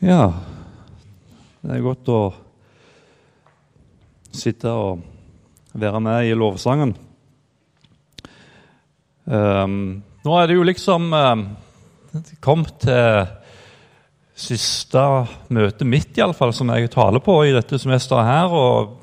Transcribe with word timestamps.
Ja, 0.00 0.30
det 1.60 1.74
er 1.74 1.82
godt 1.84 2.08
å 2.08 2.20
sitte 4.32 4.70
og 4.72 5.02
være 5.76 6.00
med 6.00 6.24
i 6.24 6.32
lovsangen. 6.32 6.94
Um, 9.28 10.00
nå 10.24 10.38
er 10.38 10.48
det 10.48 10.56
jo 10.56 10.64
liksom 10.64 11.12
um, 11.12 11.44
kommet 12.40 12.80
til 12.80 13.28
siste 14.40 15.04
møte 15.52 15.84
mitt, 15.84 16.16
iallfall, 16.16 16.56
som 16.56 16.72
jeg 16.72 16.88
taler 16.96 17.20
på 17.20 17.36
i 17.44 17.52
dette 17.52 17.76
semesteret 17.76 18.24
her. 18.24 18.56
Og 18.56 18.96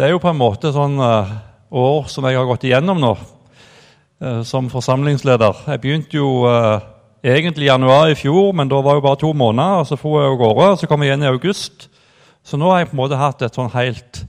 det 0.00 0.08
er 0.08 0.16
jo 0.16 0.24
på 0.24 0.32
en 0.32 0.40
måte 0.40 0.72
sånn 0.72 0.96
uh, 0.96 1.36
år 1.76 2.08
som 2.08 2.24
jeg 2.24 2.40
har 2.40 2.48
gått 2.48 2.64
igjennom 2.64 3.04
nå 3.04 3.12
uh, 3.20 4.40
som 4.48 4.72
forsamlingsleder. 4.72 5.66
Jeg 5.76 5.84
begynte 5.84 6.24
jo 6.24 6.38
uh, 6.48 6.80
egentlig 7.24 7.68
januar 7.68 8.10
i 8.10 8.16
fjor, 8.18 8.52
men 8.52 8.68
da 8.68 8.80
var 8.84 8.98
det 8.98 9.04
bare 9.06 9.20
to 9.20 9.32
måneder. 9.32 9.82
og 9.82 9.86
Så 9.86 9.96
for 9.96 10.20
jeg 10.20 10.30
av 10.30 10.38
gårde, 10.38 10.70
og 10.70 10.78
så 10.78 10.86
kom 10.86 11.02
jeg 11.02 11.12
igjen 11.12 11.22
i 11.22 11.32
august. 11.32 11.88
Så 12.44 12.56
nå 12.56 12.70
har 12.70 12.78
jeg 12.78 12.88
på 12.88 12.96
en 12.96 13.02
måte 13.02 13.20
hatt 13.20 13.42
et 13.42 13.54
sånn 13.54 13.70
helt, 13.74 14.24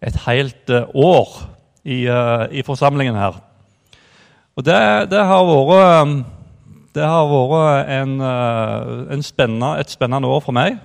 et 0.00 0.16
helt 0.26 0.70
år 0.94 1.28
i, 1.84 2.06
i 2.50 2.62
forsamlingen 2.62 3.18
her. 3.18 3.40
Og 4.56 4.64
det, 4.64 4.78
det, 5.10 5.24
har 5.24 5.44
vært, 5.48 6.24
det 6.94 7.04
har 7.04 7.28
vært 7.28 7.92
en, 7.98 8.16
en 8.20 9.22
spennende, 9.24 9.74
et 9.80 9.92
spennende 9.92 10.28
år 10.28 10.40
for 10.44 10.56
meg. 10.56 10.78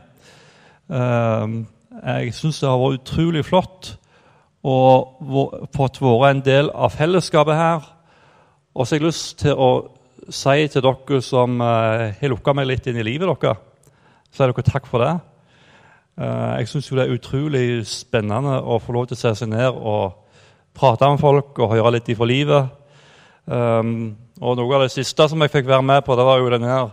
Jeg 0.87 2.33
syns 2.35 2.61
det 2.61 2.69
har 2.69 2.79
vært 2.79 3.01
utrolig 3.01 3.43
flott 3.47 3.93
å 4.67 4.77
fått 5.75 6.01
være 6.01 6.31
en 6.31 6.43
del 6.43 6.71
av 6.75 6.95
fellesskapet 6.95 7.55
her. 7.55 7.85
Og 8.75 8.85
så 8.85 8.95
har 8.95 9.01
jeg 9.01 9.07
lyst 9.07 9.39
til 9.41 9.55
å 9.55 9.69
si 10.33 10.67
til 10.71 10.83
dere 10.83 11.21
som 11.23 11.59
har 11.61 12.31
lukka 12.31 12.53
meg 12.55 12.67
litt 12.69 12.87
inn 12.87 12.99
i 12.99 13.05
livet 13.05 13.29
deres, 13.29 13.57
så 14.31 14.43
er 14.43 14.51
dere 14.51 14.67
takk 14.67 14.87
for 14.89 15.03
det. 15.03 15.15
Jeg 16.17 16.69
syns 16.71 16.89
det 16.89 17.03
er 17.03 17.13
utrolig 17.13 17.65
spennende 17.87 18.57
å 18.59 18.79
få 18.81 18.95
lov 18.95 19.07
til 19.07 19.17
å 19.17 19.21
se 19.21 19.35
seg 19.41 19.51
ned 19.51 19.75
og 19.77 20.23
prate 20.77 21.09
med 21.09 21.21
folk 21.21 21.57
og 21.61 21.73
høre 21.73 21.95
litt 21.97 22.09
ifra 22.13 22.27
livet. 22.29 22.69
Um, 23.47 24.15
og 24.43 24.57
Noe 24.59 24.75
av 24.75 24.85
det 24.85 24.93
siste 24.93 25.27
som 25.29 25.41
jeg 25.41 25.53
fikk 25.53 25.69
være 25.69 25.85
med 25.85 26.03
på, 26.05 26.15
det 26.17 26.25
var 26.27 26.41
jo 26.41 26.51
denne 26.53 26.71
her, 26.71 26.89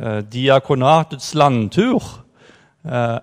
uh, 0.00 0.20
Diakonatets 0.32 1.32
landtur. 1.38 2.04
Uh, 2.84 3.18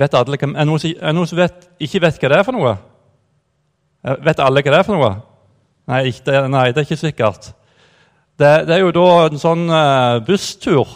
vet 0.00 0.16
alle, 0.16 0.38
er 0.40 0.56
det 0.56 0.66
noen, 0.66 1.28
som 1.28 1.42
ikke 1.78 2.02
vet 2.02 2.20
hva 2.20 2.32
det 2.32 2.40
er 2.40 2.46
for 2.46 2.56
noe? 2.56 2.74
Uh, 4.02 4.16
vet 4.24 4.42
alle 4.42 4.64
hva 4.64 4.74
det 4.74 4.80
er 4.80 4.88
for 4.88 4.98
noe? 4.98 5.12
Nei, 5.86 6.02
ikke, 6.10 6.46
nei 6.50 6.66
det 6.72 6.82
er 6.82 6.88
ikke 6.88 7.04
sikkert. 7.04 7.52
Det, 8.36 8.66
det, 8.68 8.74
er 8.74 8.82
jo 8.84 8.92
da 8.92 9.08
en 9.26 9.40
sånn 9.40 9.64
busstur 10.26 10.90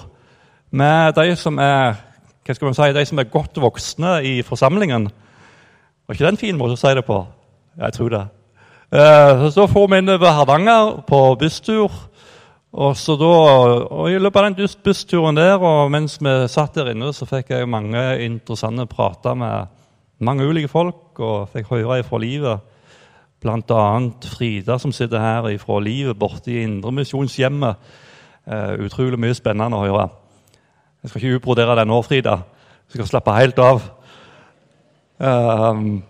med 0.76 1.14
de 1.16 1.32
som 1.40 1.56
er 1.62 1.96
hva 2.44 2.56
skal 2.56 2.70
man 2.70 2.76
si, 2.76 2.90
de 2.96 3.06
som 3.06 3.20
er 3.20 3.30
godt 3.30 3.58
voksne 3.62 4.12
i 4.26 4.40
forsamlingen. 4.42 5.08
Var 6.06 6.16
ikke 6.16 6.26
det 6.26 6.32
en 6.34 6.40
fin 6.40 6.58
måte 6.58 6.74
å 6.74 6.80
si 6.80 6.92
det 6.96 7.04
på? 7.06 7.20
Jeg 7.78 7.94
tror 7.94 8.14
det. 8.14 8.22
Uh, 8.90 9.44
så 9.54 9.68
får 9.70 9.86
vi 9.92 10.00
inn 10.00 10.10
over 10.10 10.34
Hardanger 10.34 10.96
på 11.06 11.20
busstur. 11.38 11.92
Og, 12.70 12.96
så 12.98 13.16
da, 13.18 13.28
og 13.90 14.10
I 14.10 14.18
løpet 14.18 14.40
av 14.40 14.48
den 14.48 14.72
bussturen 14.84 15.38
der, 15.38 15.56
og 15.58 15.90
mens 15.90 16.18
vi 16.22 16.34
satt 16.50 16.74
der 16.78 16.92
inne, 16.92 17.12
så 17.14 17.26
fikk 17.26 17.50
jeg 17.54 17.70
mange 17.70 18.02
interessante 18.22 18.86
prater 18.90 19.38
med 19.38 19.70
mange 20.22 20.46
ulike 20.46 20.70
folk, 20.70 21.18
og 21.18 21.50
fikk 21.54 21.70
høre 21.72 22.02
fra 22.06 22.20
livet. 22.22 22.66
Bl.a. 23.40 23.84
Frida, 24.34 24.78
som 24.78 24.92
sitter 24.92 25.20
her 25.20 25.58
fra 25.58 25.80
livet 25.80 26.18
borte 26.18 26.52
i 26.52 26.62
Indremisjonshjemmet. 26.62 27.76
Uh, 28.50 28.84
utrolig 28.86 29.18
mye 29.20 29.36
spennende 29.36 29.78
å 29.78 29.86
høre. 29.86 30.08
Jeg 31.02 31.10
skal 31.10 31.22
ikke 31.22 31.40
utbrodere 31.40 31.76
det 31.78 31.86
nå, 31.88 32.00
Frida. 32.04 32.40
Jeg 32.88 32.98
skal 32.98 33.08
slappe 33.08 33.36
helt 33.36 33.58
av. 33.64 33.82
Uh, 35.20 36.00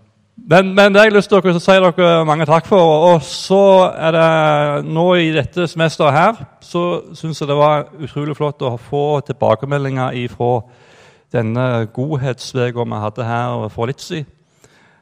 men, 0.41 0.71
men, 0.73 0.93
det 0.93 0.99
har 0.99 1.09
jeg 1.09 1.15
lyst 1.15 1.29
til 1.29 1.51
å 1.51 1.59
si 1.61 1.75
dere 1.83 2.25
mange 2.25 2.47
takk 2.49 2.67
for. 2.67 2.95
Og 3.11 3.23
så 3.25 3.63
er 3.93 4.15
det 4.15 4.89
nå 4.89 5.05
i 5.21 5.29
dette 5.35 5.67
semesteret 5.69 6.17
her 6.17 6.45
så 6.71 6.83
syns 7.17 7.41
jeg 7.41 7.49
det 7.49 7.57
var 7.59 7.89
utrolig 7.99 8.35
flott 8.37 8.63
å 8.63 8.77
få 8.79 9.21
tilbakemeldinger 9.27 10.15
fra 10.31 10.51
denne 11.35 11.65
godhetsveka 11.93 12.85
vi 12.87 13.01
hadde 13.05 13.27
her 13.27 13.65
for 13.73 13.91
litt 13.91 14.03
siden. 14.03 14.29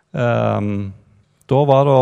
Um, 0.09 0.89
da 1.49 1.63
var 1.65 1.87
det 1.87 1.95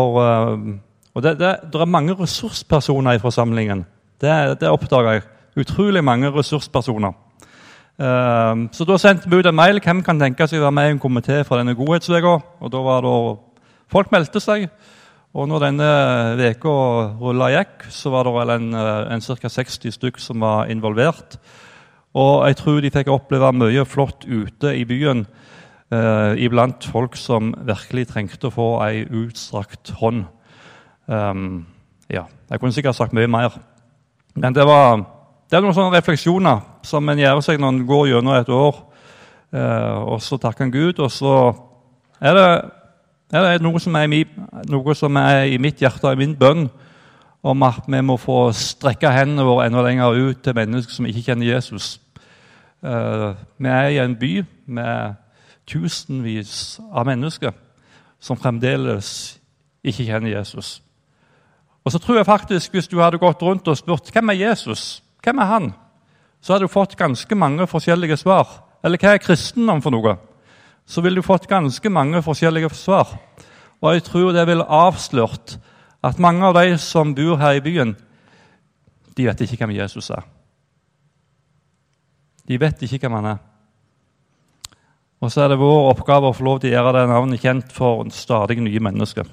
um, 0.54 0.80
Og 1.14 1.22
det, 1.24 1.38
det, 1.40 1.54
det, 1.72 1.80
er 1.80 1.90
mange 1.90 2.14
ressurspersoner 2.14 3.16
i 3.16 3.22
forsamlingen. 3.22 3.86
Det, 4.20 4.60
det 4.60 4.70
oppdaga 4.70 5.16
jeg. 5.16 5.24
Utrolig 5.58 6.04
mange 6.04 6.30
ressurspersoner. 6.30 7.16
Ehm, 7.98 8.68
så 8.70 8.86
da 8.86 8.94
sendte 9.00 9.30
vi 9.30 9.40
ut 9.40 9.46
en 9.46 9.56
mail. 9.58 9.80
Hvem 9.82 10.04
kan 10.06 10.20
tenke 10.20 10.46
seg 10.46 10.60
å 10.60 10.68
være 10.68 10.76
med 10.76 10.86
i 10.86 10.94
en 10.94 11.02
komité 11.02 11.40
fra 11.46 11.58
denne 11.58 11.74
godhetsveka? 11.78 12.36
Og 12.62 12.72
da 12.72 12.82
var 12.84 13.02
det 13.06 13.18
Folk 13.88 14.10
meldte 14.12 14.40
seg. 14.44 14.66
Og 15.32 15.46
når 15.48 15.62
denne 15.64 15.86
veka 16.36 16.72
rulla 17.16 17.46
gikk, 17.54 17.86
så 17.88 18.10
var 18.12 18.28
det 18.28 18.34
vel 18.34 18.50
en, 18.52 18.74
eh, 18.74 19.14
en 19.14 19.20
ca. 19.20 19.48
60 19.48 19.94
stykk 19.96 20.18
som 20.20 20.40
var 20.40 20.68
involvert. 20.68 21.38
Og 22.14 22.46
jeg 22.48 22.56
tror 22.56 22.80
de 22.80 22.90
fikk 22.90 23.08
oppleve 23.08 23.52
mye 23.52 23.84
flott 23.84 24.26
ute 24.28 24.74
i 24.76 24.84
byen 24.84 25.26
eh, 25.92 26.32
iblant 26.44 26.84
folk 26.84 27.16
som 27.16 27.54
virkelig 27.66 28.08
trengte 28.12 28.48
å 28.48 28.54
få 28.54 28.68
ei 28.86 29.04
utstrakt 29.04 29.92
hånd. 30.00 30.26
Um, 31.06 31.66
ja, 32.10 32.26
Jeg 32.50 32.60
kunne 32.60 32.72
sikkert 32.72 32.96
sagt 32.96 33.12
mye 33.16 33.28
mer. 33.28 33.56
Men 34.34 34.54
det 34.54 34.66
var 34.66 35.00
det 35.48 35.56
er 35.56 35.64
noen 35.64 35.72
sånne 35.72 35.96
refleksjoner 35.96 36.58
som 36.84 37.08
en 37.08 37.20
gjør 37.20 37.38
seg 37.40 37.60
når 37.60 37.70
en 37.72 37.84
går 37.88 38.08
gjennom 38.10 38.34
et 38.36 38.50
år. 38.52 38.82
Eh, 39.56 39.94
og 40.12 40.20
så 40.20 40.36
takker 40.36 40.66
en 40.66 40.74
Gud, 40.74 40.98
og 41.00 41.08
så 41.08 41.36
er 42.20 42.36
det, 42.36 42.48
er 43.32 43.46
det 43.46 43.64
noe, 43.64 43.80
som 43.80 43.96
er 43.96 44.12
i, 44.12 44.26
noe, 44.68 44.96
som 44.98 45.16
er 45.16 45.46
i, 45.48 45.56
mitt 45.56 45.80
hjerte, 45.80 46.12
i 46.12 46.20
min 46.20 46.34
bønn, 46.36 46.66
om 47.40 47.64
at 47.64 47.86
vi 47.88 48.00
må 48.04 48.18
få 48.20 48.50
strekke 48.52 49.08
hendene 49.14 49.46
våre 49.46 49.70
enda 49.70 49.86
lenger 49.86 50.18
ut 50.18 50.42
til 50.44 50.56
mennesker 50.58 50.98
som 50.98 51.08
ikke 51.08 51.30
kjenner 51.30 51.48
Jesus. 51.48 51.94
Eh, 52.84 53.30
vi 53.56 53.72
er 53.72 53.88
i 53.94 54.02
en 54.04 54.18
by 54.20 54.32
med 54.66 55.16
tusenvis 55.68 56.80
av 56.90 57.06
mennesker 57.06 57.52
som 58.20 58.38
fremdeles 58.40 59.38
ikke 59.84 60.06
kjenner 60.08 60.32
Jesus. 60.32 60.78
Og 61.84 61.92
så 61.92 61.98
tror 61.98 62.16
jeg 62.16 62.26
faktisk, 62.26 62.72
Hvis 62.72 62.88
du 62.88 63.00
hadde 63.00 63.18
gått 63.18 63.42
rundt 63.42 63.68
og 63.68 63.76
spurt 63.76 64.10
hvem 64.12 64.30
er 64.30 64.48
Jesus, 64.48 65.02
hvem 65.22 65.38
er 65.38 65.44
han? 65.44 65.72
Så 66.40 66.52
hadde 66.52 66.66
du 66.66 66.72
fått 66.72 66.96
ganske 66.96 67.34
mange 67.34 67.66
forskjellige 67.66 68.16
svar. 68.16 68.46
Eller 68.84 68.98
hva 68.98 69.14
er 69.14 69.22
kristendom 69.22 69.82
for 69.82 69.90
noe? 69.90 70.16
Så 70.86 71.00
ville 71.00 71.16
du 71.16 71.26
fått 71.26 71.48
ganske 71.48 71.90
mange 71.90 72.22
forskjellige 72.22 72.70
svar. 72.74 73.18
Og 73.80 73.94
jeg 73.94 74.02
tror 74.02 74.32
det 74.32 74.46
ville 74.46 74.64
avslørt 74.64 75.58
at 76.02 76.18
mange 76.18 76.46
av 76.46 76.54
de 76.54 76.78
som 76.78 77.14
bor 77.14 77.36
her 77.36 77.58
i 77.58 77.60
byen, 77.60 77.96
de 79.16 79.26
vet 79.26 79.40
ikke 79.40 79.56
hvem 79.56 79.76
Jesus 79.76 80.10
er. 80.10 80.22
De 82.48 82.60
vet 82.60 82.82
ikke 82.82 82.98
hvem 82.98 83.18
han 83.18 83.32
er. 83.34 83.47
Og 85.18 85.32
så 85.32 85.42
er 85.42 85.50
det 85.50 85.58
vår 85.58 85.88
oppgave 85.90 86.30
å 86.30 86.34
få 86.36 86.44
lov 86.46 86.60
til 86.62 86.70
å 86.70 86.76
gjøre 86.76 86.94
det 86.94 87.08
navnet 87.10 87.42
kjent 87.42 87.72
for 87.74 88.06
stadig 88.14 88.60
nye 88.62 88.82
mennesker. 88.86 89.26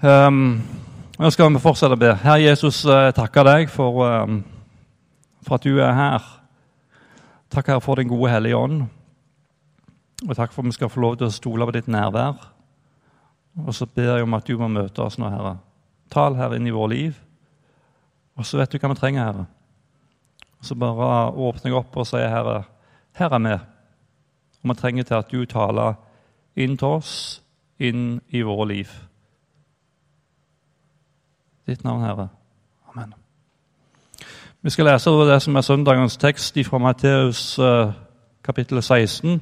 Um, 0.00 0.62
nå 1.20 1.30
skal 1.30 1.52
vi 1.52 1.60
fortsette 1.60 1.98
å 1.98 2.00
be. 2.00 2.14
Herre 2.22 2.40
Jesus, 2.40 2.80
jeg 2.88 3.12
takker 3.14 3.44
deg 3.46 3.68
for, 3.70 4.00
um, 4.08 4.38
for, 5.44 5.58
at 5.58 5.66
du 5.66 5.76
er 5.76 5.92
her. 5.94 6.30
Takk 7.52 7.68
Herre 7.68 7.84
for 7.84 8.00
din 8.00 8.08
gode 8.08 8.32
Hellige 8.32 8.56
Ånd. 8.56 8.86
Og 10.24 10.32
takk 10.38 10.54
for 10.54 10.64
at 10.64 10.70
vi 10.70 10.78
skal 10.78 10.90
få 10.90 11.02
lov 11.04 11.18
til 11.20 11.28
å 11.28 11.34
stole 11.34 11.68
på 11.68 11.74
ditt 11.76 11.90
nærvær. 11.92 12.40
Og 13.60 13.76
så 13.76 13.84
ber 13.84 14.14
jeg 14.16 14.24
om 14.24 14.38
at 14.38 14.48
du 14.48 14.56
må 14.56 14.70
møte 14.72 15.04
oss 15.04 15.20
nå, 15.20 15.28
Herre. 15.28 15.58
Tal 16.12 16.38
her 16.40 16.56
inn 16.56 16.66
i 16.66 16.72
vårt 16.72 16.94
liv. 16.94 17.20
Og 18.40 18.48
så 18.48 18.56
vet 18.56 18.72
du 18.72 18.80
hva 18.80 18.94
vi 18.94 18.96
trenger, 19.02 19.28
Herre. 19.28 19.44
Og 20.62 20.70
så 20.70 20.78
bare 20.80 21.28
åpner 21.28 21.68
jeg 21.68 21.76
opp 21.76 22.00
og 22.00 22.08
sier, 22.08 22.32
Herre, 22.32 22.62
her 23.20 23.36
er 23.36 23.44
vi. 23.44 23.60
Og 24.62 24.70
vi 24.70 24.78
trenger 24.78 25.02
til 25.02 25.14
at 25.14 25.32
du 25.32 25.44
taler 25.44 25.94
inn 26.56 26.76
til 26.76 26.98
oss, 27.00 27.14
inn 27.78 28.20
i 28.30 28.42
våre 28.46 28.68
liv 28.68 28.92
ditt 31.66 31.84
navn, 31.84 32.02
Herre. 32.04 32.28
Amen. 32.90 33.14
Vi 34.62 34.70
skal 34.70 34.86
lese 34.90 35.10
over 35.10 35.30
det 35.30 35.40
som 35.42 35.56
er 35.56 35.66
søndagens 35.66 36.16
tekst 36.20 36.58
fra 36.66 36.78
Matteus 36.78 37.58
eh, 37.58 37.92
kapittel 38.44 38.82
16, 38.82 39.40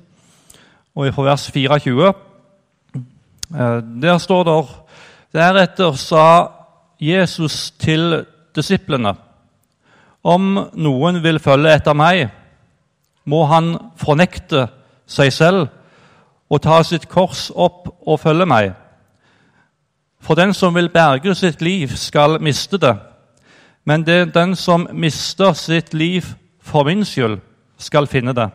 og 0.94 1.14
fra 1.14 1.26
vers 1.26 1.50
24. 1.50 2.12
Eh, 2.94 3.80
der 4.02 4.18
står 4.18 4.44
det 4.44 4.58
Deretter 5.32 5.92
sa 5.92 6.48
Jesus 7.00 7.70
til 7.70 8.24
disiplene.: 8.56 9.14
Om 10.24 10.58
noen 10.74 11.22
vil 11.22 11.38
følge 11.38 11.74
etter 11.74 11.94
meg, 11.94 12.28
må 13.24 13.44
han 13.46 13.76
fornekte 13.96 14.68
seg 15.10 15.32
selv 15.34 15.66
og 16.50 16.62
ta 16.62 16.80
sitt 16.86 17.08
kors 17.10 17.48
opp 17.54 17.88
og 18.06 18.20
følge 18.22 18.46
meg. 18.46 18.72
For 20.20 20.36
den 20.38 20.54
som 20.54 20.74
vil 20.74 20.90
berge 20.92 21.34
sitt 21.34 21.62
liv, 21.62 21.94
skal 21.96 22.40
miste 22.42 22.78
det. 22.78 22.96
Men 23.84 24.04
det 24.06 24.14
er 24.14 24.32
den 24.34 24.56
som 24.56 24.88
mister 24.92 25.52
sitt 25.52 25.94
liv 25.94 26.26
for 26.62 26.84
min 26.84 27.04
skyld, 27.04 27.38
skal 27.78 28.06
finne 28.06 28.34
det. 28.36 28.50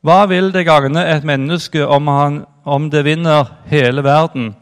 Hva 0.00 0.24
vil 0.30 0.52
det 0.52 0.64
gagne 0.64 1.02
et 1.10 1.24
menneske 1.24 1.82
om, 1.86 2.06
han, 2.08 2.44
om 2.64 2.88
det 2.90 3.04
vinner 3.04 3.50
hele 3.66 4.04
verden, 4.04 4.54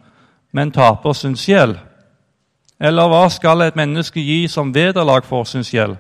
men 0.52 0.72
taper 0.72 1.12
sin 1.12 1.36
sjel? 1.36 1.76
Eller 2.80 3.10
hva 3.10 3.28
skal 3.30 3.62
et 3.66 3.76
menneske 3.76 4.22
gi 4.22 4.46
som 4.48 4.74
vederlag 4.74 5.26
for 5.26 5.44
sin 5.44 5.66
sjel? 5.66 5.98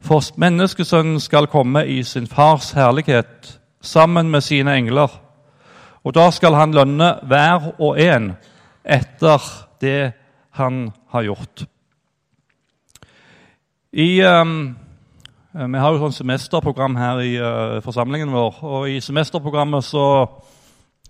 For 0.00 0.24
menneskesønnen 0.40 1.20
skal 1.20 1.48
komme 1.52 1.84
i 1.86 2.02
sin 2.02 2.26
fars 2.26 2.72
herlighet 2.72 3.60
sammen 3.80 4.30
med 4.30 4.40
sine 4.40 4.76
engler. 4.76 5.12
Og 6.04 6.14
da 6.16 6.30
skal 6.32 6.56
han 6.56 6.72
lønne 6.72 7.12
hver 7.28 7.74
og 7.78 8.00
en 8.00 8.32
etter 8.84 9.44
det 9.80 10.12
han 10.56 10.88
har 11.12 11.26
gjort. 11.28 11.64
I, 13.92 14.22
um, 14.22 14.76
vi 15.52 15.82
har 15.82 15.92
jo 15.92 16.00
sånn 16.00 16.14
semesterprogram 16.14 16.94
her 16.96 17.20
i 17.24 17.34
uh, 17.42 17.80
forsamlingen 17.84 18.32
vår. 18.32 18.62
og 18.62 18.88
I 18.88 19.00
semesterprogrammet 19.02 19.84
så, 19.84 20.04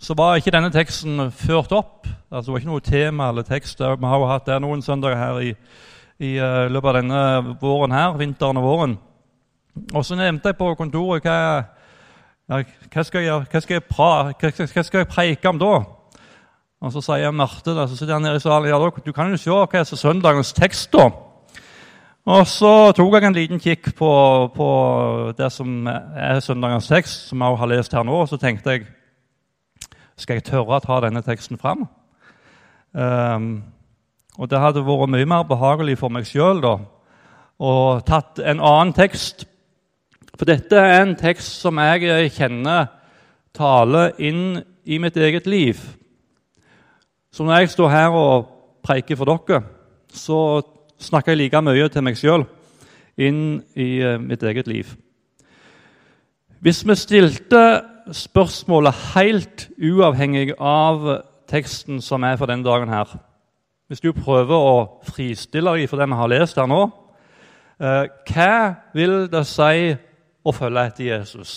så, 0.01 0.17
var 0.17 0.41
ikke 0.41 0.55
denne 0.55 0.73
teksten 0.75 1.29
ført 1.31 1.75
opp. 1.77 2.09
Altså, 2.31 2.49
det 2.49 2.55
var 2.55 2.63
ikke 2.63 2.73
noe 2.73 2.87
tema 2.87 3.29
eller 3.31 3.47
tekst. 3.47 3.81
Vi 3.81 4.11
har 4.11 4.23
jo 4.23 4.31
hatt 4.31 4.49
det 4.49 4.59
noen 4.65 4.83
søndager 4.83 5.21
her 5.21 5.43
i, 5.45 5.55
i 6.21 6.35
uh, 6.37 6.67
løpet 6.69 6.91
av 6.91 6.99
denne 7.01 7.21
våren 7.61 7.95
her, 7.97 8.19
vinteren 8.21 8.61
og 8.61 8.67
våren. 8.67 8.99
Og 9.95 10.05
så 10.05 10.19
nevnte 10.19 10.51
jeg 10.51 10.59
på 10.59 10.69
kontoret 10.77 11.25
hva, 11.25 11.39
ja, 12.51 12.61
hva, 12.93 13.05
skal, 13.07 13.25
jeg, 13.25 13.47
hva, 13.47 13.63
skal, 13.63 13.79
jeg 13.79 13.87
pra, 13.89 14.11
hva, 14.35 14.53
hva 14.59 14.85
skal 14.85 15.03
jeg 15.03 15.11
preike 15.11 15.49
om 15.49 15.61
da? 15.61 15.73
Og 16.81 16.93
Så 16.93 17.03
sier 17.05 17.33
Marte 17.37 17.75
så 17.77 17.97
sitter 17.97 18.17
han 18.17 18.25
nede 18.25 18.41
i 18.41 18.45
salen, 18.45 18.69
ja, 18.71 18.79
du 19.05 19.13
kan 19.13 19.31
jo 19.31 19.41
se 19.41 19.51
hva 19.53 19.67
er 19.81 19.85
søndagens 19.85 20.53
tekst. 20.57 20.93
da. 20.93 21.11
Og 22.31 22.47
Så 22.47 22.93
tok 22.97 23.15
jeg 23.15 23.25
en 23.25 23.37
liten 23.37 23.61
kikk 23.61 23.95
på, 23.97 24.13
på 24.55 24.71
det 25.39 25.53
som 25.53 25.87
er 25.87 26.41
søndagens 26.41 26.89
tekst, 26.89 27.29
som 27.29 27.41
jeg 27.41 27.61
har 27.61 27.71
lest 27.73 27.93
her 27.93 28.05
nå. 28.05 28.23
og 28.23 28.29
Så 28.29 28.37
tenkte 28.37 28.71
jeg 28.71 28.87
skal 30.17 30.37
jeg 30.37 30.45
tørre 30.51 30.77
å 30.77 30.85
ta 30.85 31.01
denne 31.01 31.23
teksten 31.25 31.59
fram. 31.61 31.87
Um, 32.93 33.63
og 34.41 34.49
det 34.49 34.61
hadde 34.61 34.85
vært 34.87 35.13
mye 35.13 35.29
mer 35.29 35.45
behagelig 35.45 35.99
for 36.01 36.13
meg 36.13 36.25
sjøl 36.29 36.63
å 36.65 37.73
tatt 38.09 38.41
en 38.41 38.63
annen 38.65 38.95
tekst. 38.97 39.45
For 40.33 40.49
dette 40.49 40.81
er 40.81 41.03
en 41.03 41.13
tekst 41.21 41.61
som 41.61 41.77
jeg 41.83 42.33
kjenner 42.39 42.89
taler 43.57 44.17
inn 44.17 44.63
i 44.89 44.97
mitt 45.03 45.19
eget 45.21 45.45
liv. 45.51 45.77
Så 47.31 47.45
når 47.45 47.61
jeg 47.61 47.75
står 47.75 47.93
her 47.93 48.17
og 48.17 48.49
preiker 48.83 49.19
for 49.21 49.29
dere, 49.29 49.61
så 50.09 50.63
snakker 51.01 51.35
jeg 51.35 51.45
like 51.45 51.63
mye 51.63 51.93
til 51.93 52.07
meg 52.07 52.17
sjøl 52.17 52.49
inn 53.21 53.61
i 53.77 54.01
eh, 54.01 54.17
mitt 54.17 54.43
eget 54.43 54.69
liv. 54.71 54.89
Hvis 56.65 56.81
vi 56.89 56.97
stilte 56.97 57.83
spørsmålet 58.17 59.05
helt 59.15 59.69
uavhengig 59.77 60.55
av 60.57 61.05
teksten 61.51 62.01
som 62.01 62.25
er 62.25 62.41
for 62.41 62.49
denne 62.49 62.65
dagen 62.65 62.89
her 62.89 63.21
Hvis 63.91 64.05
du 64.05 64.13
prøver 64.15 64.55
å 64.55 65.03
fristille 65.03 65.73
deg 65.75 65.91
for 65.91 65.99
det 65.99 66.07
vi 66.07 66.19
har 66.21 66.31
lest 66.31 66.59
her 66.61 66.69
nå 66.71 66.85
eh, 67.83 68.05
Hva 68.31 68.53
vil 68.95 69.25
det 69.33 69.43
si 69.51 69.91
å 70.47 70.55
følge 70.55 70.85
etter 70.87 71.09
Jesus? 71.09 71.55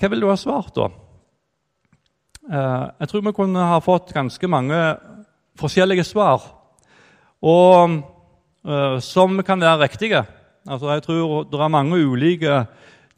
Hva 0.00 0.08
vil 0.08 0.24
du 0.24 0.30
ha 0.30 0.38
svart 0.40 0.72
da? 0.78 0.88
Eh, 2.48 2.86
jeg 3.02 3.10
tror 3.10 3.26
vi 3.26 3.34
kunne 3.36 3.66
ha 3.68 3.82
fått 3.84 4.14
ganske 4.16 4.48
mange 4.48 4.80
forskjellige 5.58 6.06
svar, 6.06 6.44
og 7.42 7.98
uh, 8.62 8.98
som 9.02 9.42
kan 9.42 9.60
være 9.60 9.82
riktige. 9.82 10.22
Altså, 10.68 10.92
jeg 10.92 11.02
tror 11.02 11.44
det 11.50 11.60
er 11.60 11.68
mange 11.68 11.98
ulike 11.98 12.64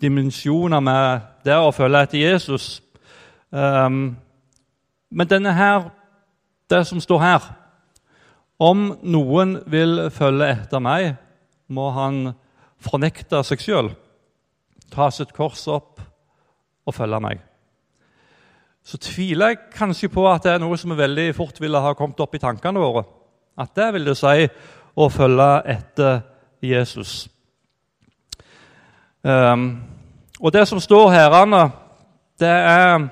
dimensjoner 0.01 0.81
med 0.81 1.21
det 1.45 1.57
å 1.57 1.73
følge 1.73 2.03
etter 2.05 2.23
Jesus. 2.23 2.83
Um, 3.53 4.17
men 5.11 5.29
denne 5.29 5.53
her, 5.53 5.91
det 6.71 6.85
som 6.89 7.03
står 7.03 7.21
her 7.23 7.49
Om 8.61 8.87
noen 9.03 9.59
vil 9.71 10.09
følge 10.13 10.51
etter 10.53 10.83
meg, 10.85 11.15
må 11.69 11.91
han 11.97 12.33
fornekte 12.81 13.43
seg 13.47 13.63
sjøl, 13.63 13.93
ta 14.91 15.11
sitt 15.15 15.33
kors 15.37 15.67
opp 15.71 16.03
og 16.87 16.97
følge 16.97 17.21
meg 17.23 17.47
så 18.91 18.99
tviler 18.99 19.53
jeg 19.53 19.59
kanskje 19.77 20.09
på 20.11 20.25
at 20.27 20.45
det 20.45 20.55
er 20.55 20.63
noe 20.63 20.79
som 20.81 20.93
vi 20.93 20.99
veldig 20.99 21.29
fort 21.37 21.61
ville 21.61 21.83
ha 21.83 21.93
kommet 21.95 22.21
opp 22.23 22.35
i 22.35 22.43
tankene 22.43 22.81
våre. 22.81 23.05
At 23.61 23.75
det 23.77 23.91
vil 23.95 24.09
det 24.09 24.17
si 24.19 24.49
å 24.97 25.09
følge 25.13 25.49
etter 25.71 26.23
Jesus. 26.65 27.29
Um, 29.23 29.83
og 30.41 30.53
det 30.55 30.65
som 30.69 30.81
står 30.81 31.13
her, 31.13 31.37
det 32.41 32.51
er 32.51 33.09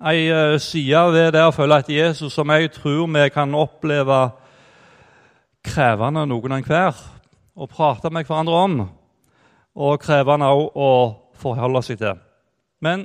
ei 0.00 0.28
eh, 0.32 0.58
side 0.60 1.00
ved 1.12 1.32
det 1.36 1.42
å 1.44 1.52
følge 1.52 1.80
etter 1.82 1.96
Jesus 1.96 2.32
som 2.32 2.50
jeg 2.54 2.70
tror 2.72 3.08
vi 3.12 3.26
kan 3.34 3.54
oppleve 3.54 4.20
krevende 5.64 6.24
noen 6.28 6.56
enhver 6.56 6.94
hver 6.96 7.00
å 7.60 7.68
prate 7.68 8.08
med 8.08 8.24
hverandre 8.24 8.56
om, 8.56 8.76
og 9.76 10.00
krevende 10.00 10.48
også 10.48 10.70
å 10.80 10.92
forholde 11.40 11.82
seg 11.84 11.98
til. 12.00 12.16
Men 12.80 13.04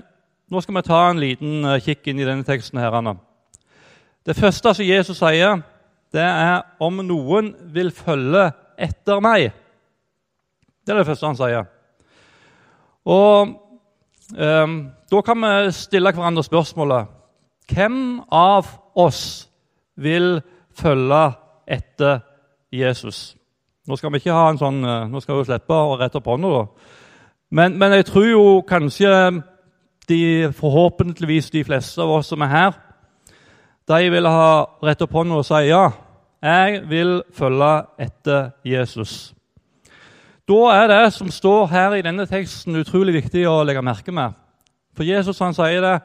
nå 0.52 0.62
skal 0.62 0.78
vi 0.78 0.86
ta 0.88 1.02
en 1.10 1.20
liten 1.20 1.66
eh, 1.66 1.82
kikk 1.84 2.08
inn 2.08 2.22
i 2.22 2.28
denne 2.28 2.48
teksten. 2.48 2.80
her. 2.80 3.18
Det 4.26 4.36
første 4.36 4.74
som 4.74 4.86
Jesus 4.86 5.18
sier, 5.18 5.62
det 6.14 6.24
er 6.24 6.64
'om 6.80 6.94
noen 7.04 7.56
vil 7.74 7.92
følge 7.92 8.54
etter 8.78 9.20
meg'. 9.20 9.52
Det 10.86 10.94
er 10.94 10.98
det 10.98 11.08
første 11.08 11.26
han 11.26 11.36
sier. 11.36 11.66
Og 13.06 13.65
Da 14.34 15.22
kan 15.22 15.38
vi 15.38 15.72
stille 15.72 16.12
hverandre 16.12 16.44
spørsmålet 16.44 17.12
Hvem 17.70 18.22
av 18.34 18.66
oss 18.96 19.50
vil 19.96 20.42
følge 20.74 21.24
etter 21.68 22.20
Jesus? 22.74 23.36
Nå 23.86 23.98
skal 23.98 24.10
vi 24.14 24.22
ikke 24.22 24.34
ha 24.34 24.48
en 24.50 24.58
sånn, 24.58 24.80
eh, 24.82 25.06
nå 25.10 25.22
skal 25.22 25.40
vi 25.40 25.46
slippe 25.46 25.78
å 25.78 25.98
rette 26.00 26.18
opp 26.18 26.30
hånda, 26.30 26.64
men, 27.54 27.78
men 27.78 27.94
jeg 27.94 28.08
tror 28.10 28.26
jo 28.26 28.46
kanskje 28.66 29.12
de, 30.10 30.50
forhåpentligvis 30.58 31.52
de 31.54 31.64
fleste 31.68 32.02
av 32.02 32.16
oss 32.18 32.32
som 32.34 32.42
er 32.42 32.50
her, 32.50 32.74
de 33.86 34.10
vil 34.10 34.26
ha 34.26 34.66
rett 34.82 35.06
opp 35.06 35.14
hånda 35.14 35.38
og 35.38 35.46
si 35.46 35.68
ja, 35.70 35.84
jeg 36.42 36.82
vil 36.90 37.20
følge 37.34 37.72
etter 38.02 38.50
Jesus. 38.66 39.35
Da 40.46 40.62
er 40.76 40.92
det 40.92 41.14
som 41.16 41.32
står 41.34 41.72
her 41.72 41.96
i 41.98 42.04
denne 42.06 42.28
teksten, 42.30 42.78
utrolig 42.78 43.16
viktig 43.16 43.48
å 43.50 43.64
legge 43.66 43.82
merke 43.82 44.14
med. 44.14 44.36
For 44.94 45.08
Jesus 45.08 45.40
han 45.42 45.56
sier 45.58 45.82
det 45.82 45.96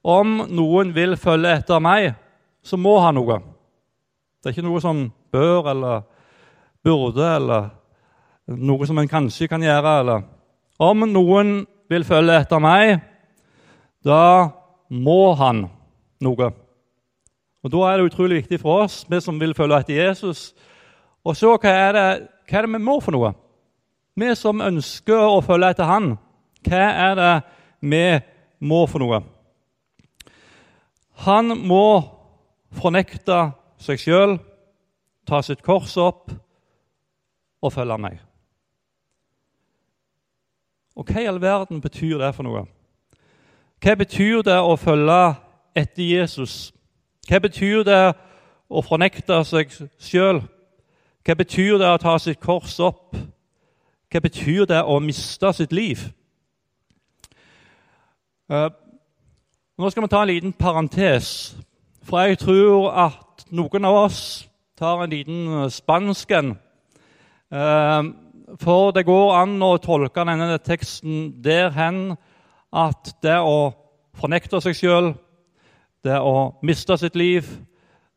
om 0.00 0.38
noen 0.48 0.94
vil 0.96 1.12
følge 1.20 1.58
etter 1.58 1.82
meg, 1.84 2.14
så 2.64 2.78
må 2.80 2.94
han 3.04 3.18
noe. 3.18 3.36
Det 4.40 4.48
er 4.48 4.54
ikke 4.54 4.64
noe 4.64 4.80
som 4.80 5.02
bør 5.32 5.68
eller 5.74 6.06
burde 6.80 7.26
eller 7.36 7.68
noe 8.48 8.88
som 8.88 8.98
en 8.98 9.12
kanskje 9.12 9.50
kan 9.52 9.60
gjøre. 9.60 9.92
Eller. 10.06 10.24
Om 10.80 11.04
noen 11.12 11.52
vil 11.92 12.08
følge 12.08 12.38
etter 12.40 12.64
meg, 12.64 12.94
da 14.00 14.48
må 14.88 15.34
han 15.36 15.66
noe. 16.24 16.50
Og 17.60 17.76
Da 17.76 17.84
er 17.90 18.00
det 18.00 18.08
utrolig 18.08 18.40
viktig 18.40 18.62
for 18.64 18.86
oss, 18.86 19.04
vi 19.04 19.20
som 19.20 19.36
vil 19.36 19.52
følge 19.52 19.82
etter 19.84 20.00
Jesus, 20.00 20.54
å 21.20 21.36
se 21.36 21.44
hva 21.44 21.60
er, 21.68 21.92
det, 21.92 22.08
hva 22.48 22.58
er 22.58 22.64
det 22.64 22.72
vi 22.72 22.84
må 22.88 22.96
for 23.04 23.12
noe. 23.12 23.34
Vi 24.20 24.34
som 24.36 24.60
ønsker 24.60 25.16
å 25.16 25.40
følge 25.44 25.70
etter 25.72 25.88
Han, 25.88 26.14
hva 26.66 26.86
er 27.08 27.14
det 27.16 27.34
vi 27.80 28.04
må 28.68 28.82
for 28.90 29.00
noe? 29.00 29.22
Han 31.24 31.54
må 31.68 31.84
fornekte 32.76 33.38
seg 33.80 34.02
sjøl, 34.02 34.34
ta 35.24 35.40
sitt 35.44 35.62
kors 35.64 35.96
opp 36.00 36.34
og 37.60 37.72
følge 37.72 37.96
meg. 38.00 38.20
Og 40.96 41.08
hva 41.08 41.22
i 41.22 41.28
all 41.30 41.40
verden 41.40 41.80
betyr 41.80 42.18
det 42.20 42.34
for 42.36 42.44
noe? 42.44 42.66
Hva 43.80 43.96
betyr 43.96 44.44
det 44.44 44.58
å 44.60 44.76
følge 44.76 45.20
etter 45.78 46.04
Jesus? 46.04 46.74
Hva 47.28 47.40
betyr 47.40 47.86
det 47.88 48.02
å 48.68 48.82
fornekte 48.84 49.40
seg 49.48 49.72
sjøl? 49.96 50.42
Hva 51.24 51.36
betyr 51.40 51.78
det 51.80 51.88
å 51.88 52.00
ta 52.00 52.18
sitt 52.20 52.42
kors 52.44 52.76
opp? 52.84 53.16
Hva 54.10 54.18
betyr 54.24 54.64
det 54.66 54.80
å 54.82 54.96
miste 54.98 55.52
sitt 55.54 55.70
liv? 55.70 56.00
Uh, 58.50 58.66
nå 59.78 59.90
skal 59.92 60.02
vi 60.02 60.08
ta 60.10 60.22
en 60.24 60.30
liten 60.32 60.54
parentes, 60.58 61.28
for 62.02 62.18
jeg 62.26 62.40
tror 62.40 62.88
at 62.90 63.44
noen 63.54 63.84
av 63.86 63.98
oss 64.00 64.22
tar 64.74 65.04
en 65.04 65.12
liten 65.12 65.68
spansk 65.70 66.34
en. 66.34 66.48
Uh, 67.54 68.10
for 68.58 68.90
det 68.96 69.04
går 69.06 69.30
an 69.44 69.52
å 69.62 69.76
tolke 69.78 70.24
denne 70.26 70.58
teksten 70.58 71.28
der 71.44 71.70
hen 71.76 72.00
at 72.74 73.12
det 73.22 73.36
å 73.38 73.70
fornekte 74.18 74.58
seg 74.64 74.74
sjøl, 74.74 75.12
det 76.02 76.18
å 76.18 76.56
miste 76.66 76.96
sitt 76.98 77.14
liv, 77.14 77.46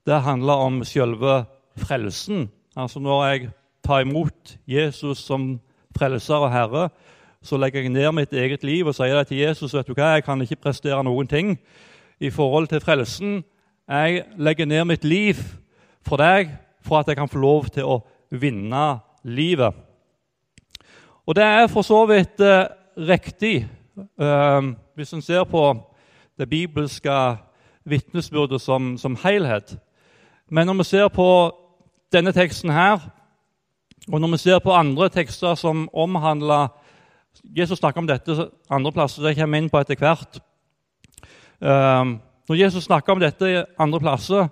det 0.09 0.23
handler 0.25 0.65
om 0.65 0.81
selve 0.89 1.43
frelsen. 1.85 2.47
Altså 2.73 2.97
når 2.97 3.21
jeg 3.27 3.53
tar 3.85 4.01
imot 4.07 4.55
Jesus 4.65 5.21
som 5.21 5.51
frelser 5.97 6.45
og 6.45 6.51
herre, 6.51 6.89
så 7.43 7.57
legger 7.57 7.81
jeg 7.81 7.91
ned 7.91 8.11
mitt 8.15 8.33
eget 8.33 8.63
liv 8.63 8.87
og 8.87 8.95
sier 8.95 9.17
det 9.17 9.27
til 9.27 9.37
Jesus. 9.37 9.73
vet 9.73 9.87
du 9.87 9.93
hva, 9.93 10.13
Jeg 10.15 10.23
kan 10.23 10.41
ikke 10.41 10.55
prestere 10.55 11.03
noen 11.03 11.27
ting 11.27 11.59
i 12.19 12.29
forhold 12.29 12.67
til 12.67 12.79
frelsen. 12.79 13.43
Jeg 13.87 14.23
legger 14.37 14.65
ned 14.65 14.85
mitt 14.85 15.03
liv 15.03 15.35
for 16.01 16.17
deg 16.17 16.49
for 16.81 16.99
at 16.99 17.07
jeg 17.07 17.17
kan 17.17 17.29
få 17.29 17.39
lov 17.39 17.65
til 17.65 17.83
å 17.83 17.99
vinne 18.31 18.99
livet. 19.23 19.73
Og 21.25 21.35
det 21.35 21.43
er 21.43 21.67
for 21.67 21.81
så 21.81 22.05
vidt 22.05 22.39
eh, 22.43 22.67
riktig 22.97 23.67
eh, 24.19 24.61
hvis 24.95 25.13
en 25.13 25.21
ser 25.21 25.43
på 25.43 25.63
det 26.39 26.49
bibelske 26.49 27.37
vitnesbyrdet 27.83 28.61
som, 28.61 28.97
som 28.97 29.15
helhet. 29.23 29.77
Men 30.49 30.67
når 30.67 30.73
vi 30.73 30.83
ser 30.83 31.07
på 31.07 31.27
denne 32.13 32.31
teksten 32.31 32.71
her, 32.71 32.99
og 34.11 34.19
når 34.19 34.33
vi 34.33 34.41
ser 34.41 34.59
på 34.63 34.73
andre 34.75 35.07
tekster 35.09 35.55
som 35.55 35.85
omhandler 35.93 36.71
Jesus 37.55 37.79
snakker 37.79 38.03
om 38.03 38.07
dette 38.07 38.35
andre 38.71 38.91
plasser, 38.93 39.23
det 39.23 39.37
kommer 39.37 39.59
inn 39.59 39.69
på 39.71 39.79
etter 39.79 39.97
hvert. 39.99 40.37
Um, 41.59 42.19
når 42.49 42.59
Jesus 42.59 42.85
snakker 42.85 43.15
om 43.15 43.23
dette 43.23 43.65
andre 43.81 44.01
plasser, 44.03 44.51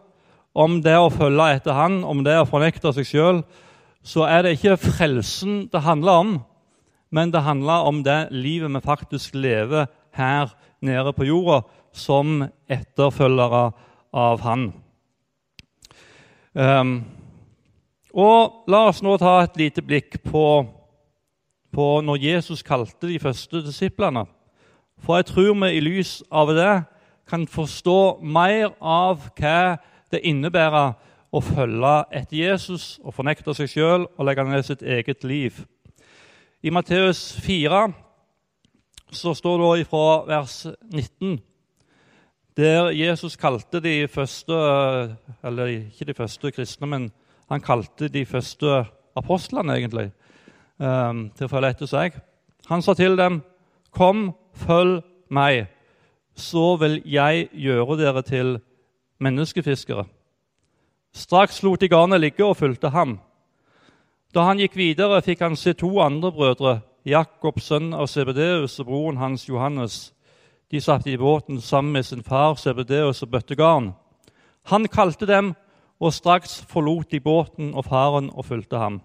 om 0.51 0.79
det 0.83 0.97
å 0.99 1.11
følge 1.13 1.47
etter 1.55 1.75
Han, 1.77 2.01
om 2.03 2.23
det 2.25 2.35
å 2.39 2.47
fornekte 2.47 2.91
seg 2.95 3.07
sjøl, 3.07 3.43
så 4.03 4.25
er 4.27 4.43
det 4.43 4.55
ikke 4.57 4.79
frelsen 4.81 5.67
det 5.71 5.83
handler 5.85 6.23
om, 6.23 6.33
men 7.11 7.31
det 7.31 7.43
handler 7.45 7.87
om 7.87 8.01
det 8.03 8.31
livet 8.31 8.71
vi 8.71 8.83
faktisk 8.83 9.35
lever 9.35 9.87
her 10.17 10.51
nede 10.81 11.13
på 11.13 11.27
jorda 11.27 11.61
som 11.93 12.41
etterfølgere 12.71 13.63
av 14.11 14.43
Han. 14.43 14.71
Um, 16.51 16.95
og 18.13 18.67
La 18.71 18.85
oss 18.89 19.01
nå 19.03 19.15
ta 19.19 19.39
et 19.43 19.57
lite 19.59 19.83
blikk 19.85 20.19
på, 20.25 20.45
på 21.71 21.87
når 22.03 22.23
Jesus 22.23 22.63
kalte 22.63 23.07
de 23.07 23.19
første 23.19 23.63
disiplene. 23.63 24.25
For 25.01 25.17
jeg 25.17 25.31
tror 25.31 25.53
vi 25.63 25.71
i 25.77 25.83
lys 25.83 26.19
av 26.31 26.51
det 26.55 26.73
kan 27.29 27.47
forstå 27.47 28.19
mer 28.21 28.73
av 28.81 29.29
hva 29.39 29.77
det 30.11 30.21
innebærer 30.27 30.93
å 31.31 31.39
følge 31.39 31.93
etter 32.11 32.37
Jesus 32.37 32.97
og 32.99 33.15
fornekte 33.15 33.55
seg 33.55 33.71
sjøl 33.71 34.05
og 34.09 34.25
legge 34.27 34.43
ned 34.45 34.65
sitt 34.67 34.83
eget 34.83 35.23
liv. 35.23 35.63
I 36.61 36.69
Matteus 36.69 37.31
4 37.41 37.85
så 39.11 39.33
står 39.35 39.63
det 39.63 39.87
fra 39.87 40.21
vers 40.27 40.65
19 40.91 41.39
der 42.59 42.91
Jesus 42.91 43.37
kalte 43.39 43.79
de 43.79 44.07
første 44.11 44.53
Eller 45.43 45.65
ikke 45.65 46.05
de 46.05 46.13
første 46.13 46.51
kristne, 46.51 46.87
men 46.87 47.11
han 47.51 47.61
kalte 47.61 48.07
de 48.07 48.23
første 48.25 48.85
apostlene 49.19 49.75
egentlig 49.75 50.07
um, 50.79 51.25
til 51.35 51.47
å 51.47 51.51
følge 51.51 51.71
etter 51.73 51.89
seg. 51.89 52.13
Han 52.71 52.81
sa 52.81 52.93
til 52.95 53.17
dem, 53.19 53.41
'Kom, 53.91 54.31
følg 54.55 55.01
meg, 55.29 55.67
så 56.35 56.77
vil 56.79 57.01
jeg 57.05 57.49
gjøre 57.51 57.97
dere 57.99 58.21
til 58.21 58.59
menneskefiskere.' 59.19 60.07
Straks 61.13 61.63
lot 61.63 61.81
de 61.81 61.89
garnet 61.89 62.21
ligge 62.21 62.45
og 62.45 62.55
fulgte 62.57 62.89
ham. 62.89 63.19
Da 64.33 64.45
han 64.47 64.59
gikk 64.59 64.77
videre, 64.79 65.21
fikk 65.21 65.41
han 65.41 65.55
se 65.55 65.73
to 65.73 65.99
andre 65.99 66.31
brødre, 66.31 66.79
Jakob, 67.05 67.59
sønn 67.59 67.93
av 67.93 68.07
Sebedeus, 68.07 68.79
og 68.79 68.85
broren 68.85 69.17
hans 69.17 69.49
Johannes. 69.49 70.13
De 70.71 70.79
satt 70.79 71.07
i 71.07 71.17
båten 71.17 71.59
sammen 71.61 71.91
med 71.91 72.05
sin 72.05 72.23
far 72.23 72.55
Sebedeus 72.55 73.23
og 73.23 73.31
bøtte 73.31 73.55
garn. 73.55 73.91
Han 74.71 74.87
kalte 74.87 75.25
dem 75.25 75.55
og 76.01 76.13
straks 76.13 76.61
forlot 76.69 77.11
de 77.11 77.19
båten 77.19 77.73
og 77.77 77.85
faren 77.85 78.31
og 78.33 78.45
fulgte 78.45 78.77
ham. 78.77 79.01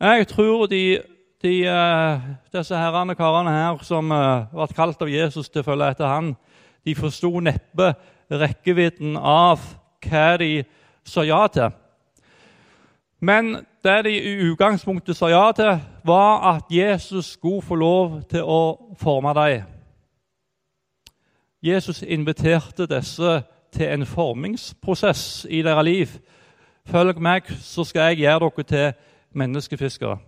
Jeg 0.00 0.26
tror 0.28 0.66
de, 0.66 1.02
de, 1.42 1.54
eh, 1.68 2.20
disse 2.52 2.76
herrene 2.76 3.14
karene 3.14 3.50
her 3.50 3.82
som 3.84 4.10
uh, 4.10 4.48
ble 4.50 4.66
kalt 4.74 5.02
av 5.02 5.12
Jesus 5.12 5.48
til 5.48 5.62
å 5.62 5.68
følge 5.68 5.90
etter 5.92 6.08
han, 6.08 6.32
de 6.84 6.94
forsto 6.96 7.30
neppe 7.44 7.92
rekkevidden 8.30 9.16
av 9.16 9.60
hva 10.00 10.38
de 10.40 10.64
sa 11.04 11.22
ja 11.28 11.44
til. 11.52 11.70
Men 13.20 13.52
det 13.84 13.98
de 14.04 14.16
i 14.16 14.34
utgangspunktet 14.48 15.16
sa 15.16 15.28
ja 15.28 15.44
til, 15.52 15.76
var 16.04 16.56
at 16.56 16.72
Jesus 16.72 17.34
skulle 17.36 17.62
få 17.62 17.76
lov 17.76 18.22
til 18.30 18.42
å 18.42 18.94
forme 18.98 19.34
dem. 19.36 19.68
Jesus 21.62 22.00
inviterte 22.02 22.88
disse 22.88 23.42
til 23.72 23.92
en 23.92 24.06
formingsprosess 24.06 25.46
i 25.50 25.62
deres 25.62 25.84
liv. 25.84 26.06
Følg 26.86 27.20
meg, 27.20 27.48
så 27.60 27.84
skal 27.84 28.10
jeg 28.10 28.16
gjøre 28.24 28.40
dere 28.40 28.62
til 28.62 28.92
menneskefiskere. 29.32 30.18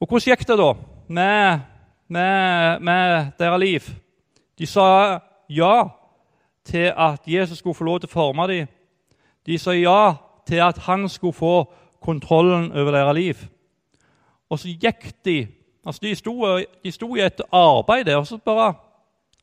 Og 0.00 0.06
Hvordan 0.08 0.30
gikk 0.30 0.48
det 0.48 0.58
da 0.58 0.72
med, 1.08 1.60
med, 2.08 2.80
med 2.80 3.26
deres 3.38 3.60
liv? 3.60 3.80
De 4.58 4.66
sa 4.66 5.18
ja 5.50 5.88
til 6.64 6.92
at 6.96 7.20
Jesus 7.26 7.58
skulle 7.58 7.74
få 7.74 7.84
lov 7.84 8.00
til 8.00 8.10
å 8.10 8.12
forme 8.12 8.46
dem. 8.48 8.66
De 9.46 9.58
sa 9.58 9.74
ja 9.74 10.14
til 10.46 10.62
at 10.64 10.78
han 10.78 11.08
skulle 11.08 11.36
få 11.36 11.72
kontrollen 12.00 12.72
over 12.72 12.92
deres 12.92 13.14
liv. 13.14 13.34
Og 14.50 14.58
så 14.58 14.68
gikk 14.68 15.10
de 15.24 15.46
altså 15.86 16.00
De 16.02 16.14
sto, 16.14 16.58
de 16.84 16.92
sto 16.92 17.14
i 17.16 17.20
et 17.24 17.40
arbeid, 17.52 18.08
og 18.12 18.26
så 18.26 18.36
bare 18.36 18.74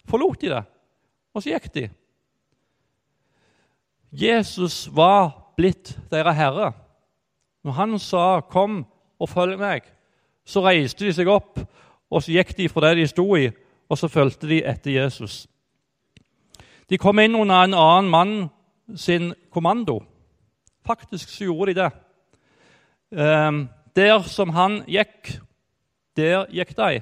forlot 0.05 0.41
de 0.41 0.49
det. 0.49 0.63
Og 1.33 1.41
så 1.41 1.49
gikk 1.49 1.73
de. 1.73 1.89
Jesus 4.11 4.89
var 4.95 5.53
blitt 5.57 5.97
deres 6.11 6.35
herre. 6.35 6.73
Når 7.63 7.71
han 7.71 7.99
sa 7.99 8.41
'kom 8.41 8.85
og 9.19 9.29
følg 9.29 9.59
meg', 9.59 9.91
så 10.45 10.61
reiste 10.61 11.05
de 11.05 11.13
seg 11.13 11.27
opp, 11.27 11.59
og 12.11 12.23
så 12.23 12.31
gikk 12.31 12.57
de 12.57 12.69
fra 12.69 12.89
det 12.89 12.97
de 12.97 13.07
sto 13.07 13.35
i, 13.35 13.49
og 13.89 13.97
så 13.97 14.07
fulgte 14.07 14.47
de 14.47 14.63
etter 14.63 14.91
Jesus. 14.91 15.47
De 16.89 16.97
kom 16.97 17.19
inn 17.19 17.35
under 17.35 17.63
en 17.63 17.73
annen 17.73 18.09
mann 18.09 18.49
sin 18.95 19.33
kommando. 19.53 20.03
Faktisk 20.85 21.29
så 21.29 21.43
gjorde 21.43 21.73
de 21.73 21.81
det. 21.81 21.91
Ehm, 23.11 23.69
der 23.95 24.21
som 24.21 24.49
han 24.49 24.83
gikk, 24.87 25.39
der 26.17 26.45
gikk 26.53 26.75
de. 26.77 27.01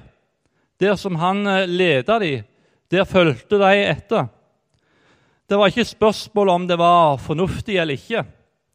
Der 0.80 0.96
som 0.96 1.16
han 1.20 1.46
eh, 1.46 1.68
leda 1.68 2.18
de, 2.18 2.42
der 2.90 3.04
fulgte 3.04 3.58
de 3.58 3.72
etter. 3.90 4.28
Det 5.48 5.58
var 5.58 5.68
ikke 5.68 5.84
spørsmål 5.84 6.48
om 6.48 6.68
det 6.68 6.78
var 6.78 7.18
fornuftig 7.20 7.76
eller 7.76 7.98
ikke. 7.98 8.24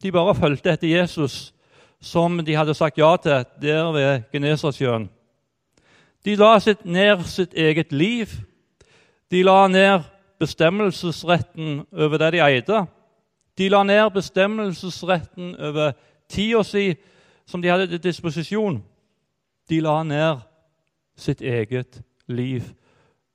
De 0.02 0.12
bare 0.12 0.34
fulgte 0.34 0.70
etter 0.70 0.88
Jesus, 0.88 1.52
som 2.00 2.38
de 2.44 2.54
hadde 2.54 2.74
sagt 2.74 2.98
ja 2.98 3.16
til 3.16 3.44
der 3.60 3.90
ved 3.92 4.22
Genesasjøen. 4.32 5.08
De 6.24 6.36
la 6.36 6.58
sitt 6.60 6.84
ned 6.84 7.24
sitt 7.26 7.54
eget 7.54 7.92
liv. 7.92 8.30
De 9.30 9.42
la 9.42 9.66
ned 9.68 10.06
bestemmelsesretten 10.40 11.84
over 11.92 12.18
det 12.18 12.32
de 12.32 12.42
eide. 12.44 12.84
De 13.58 13.68
la 13.68 13.82
ned 13.82 14.10
bestemmelsesretten 14.14 15.56
over 15.58 15.92
tida 16.28 16.62
si 16.64 16.94
som 17.46 17.62
de 17.62 17.68
hadde 17.68 17.88
til 17.90 18.02
disposisjon. 18.02 18.78
De 19.68 19.80
la 19.80 20.02
ned 20.06 20.44
sitt 21.18 21.42
eget 21.42 22.02
liv 22.28 22.62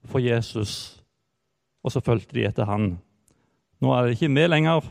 for 0.06 0.20
Jesus, 0.20 1.02
og 1.84 1.92
så 1.92 2.00
fulgte 2.00 2.38
de 2.38 2.46
etter 2.48 2.66
han. 2.70 2.96
Nå 3.86 3.94
er 3.94 4.02
det 4.02 4.16
ikke 4.16 4.34
vi 4.34 4.48
lenger 4.48 4.86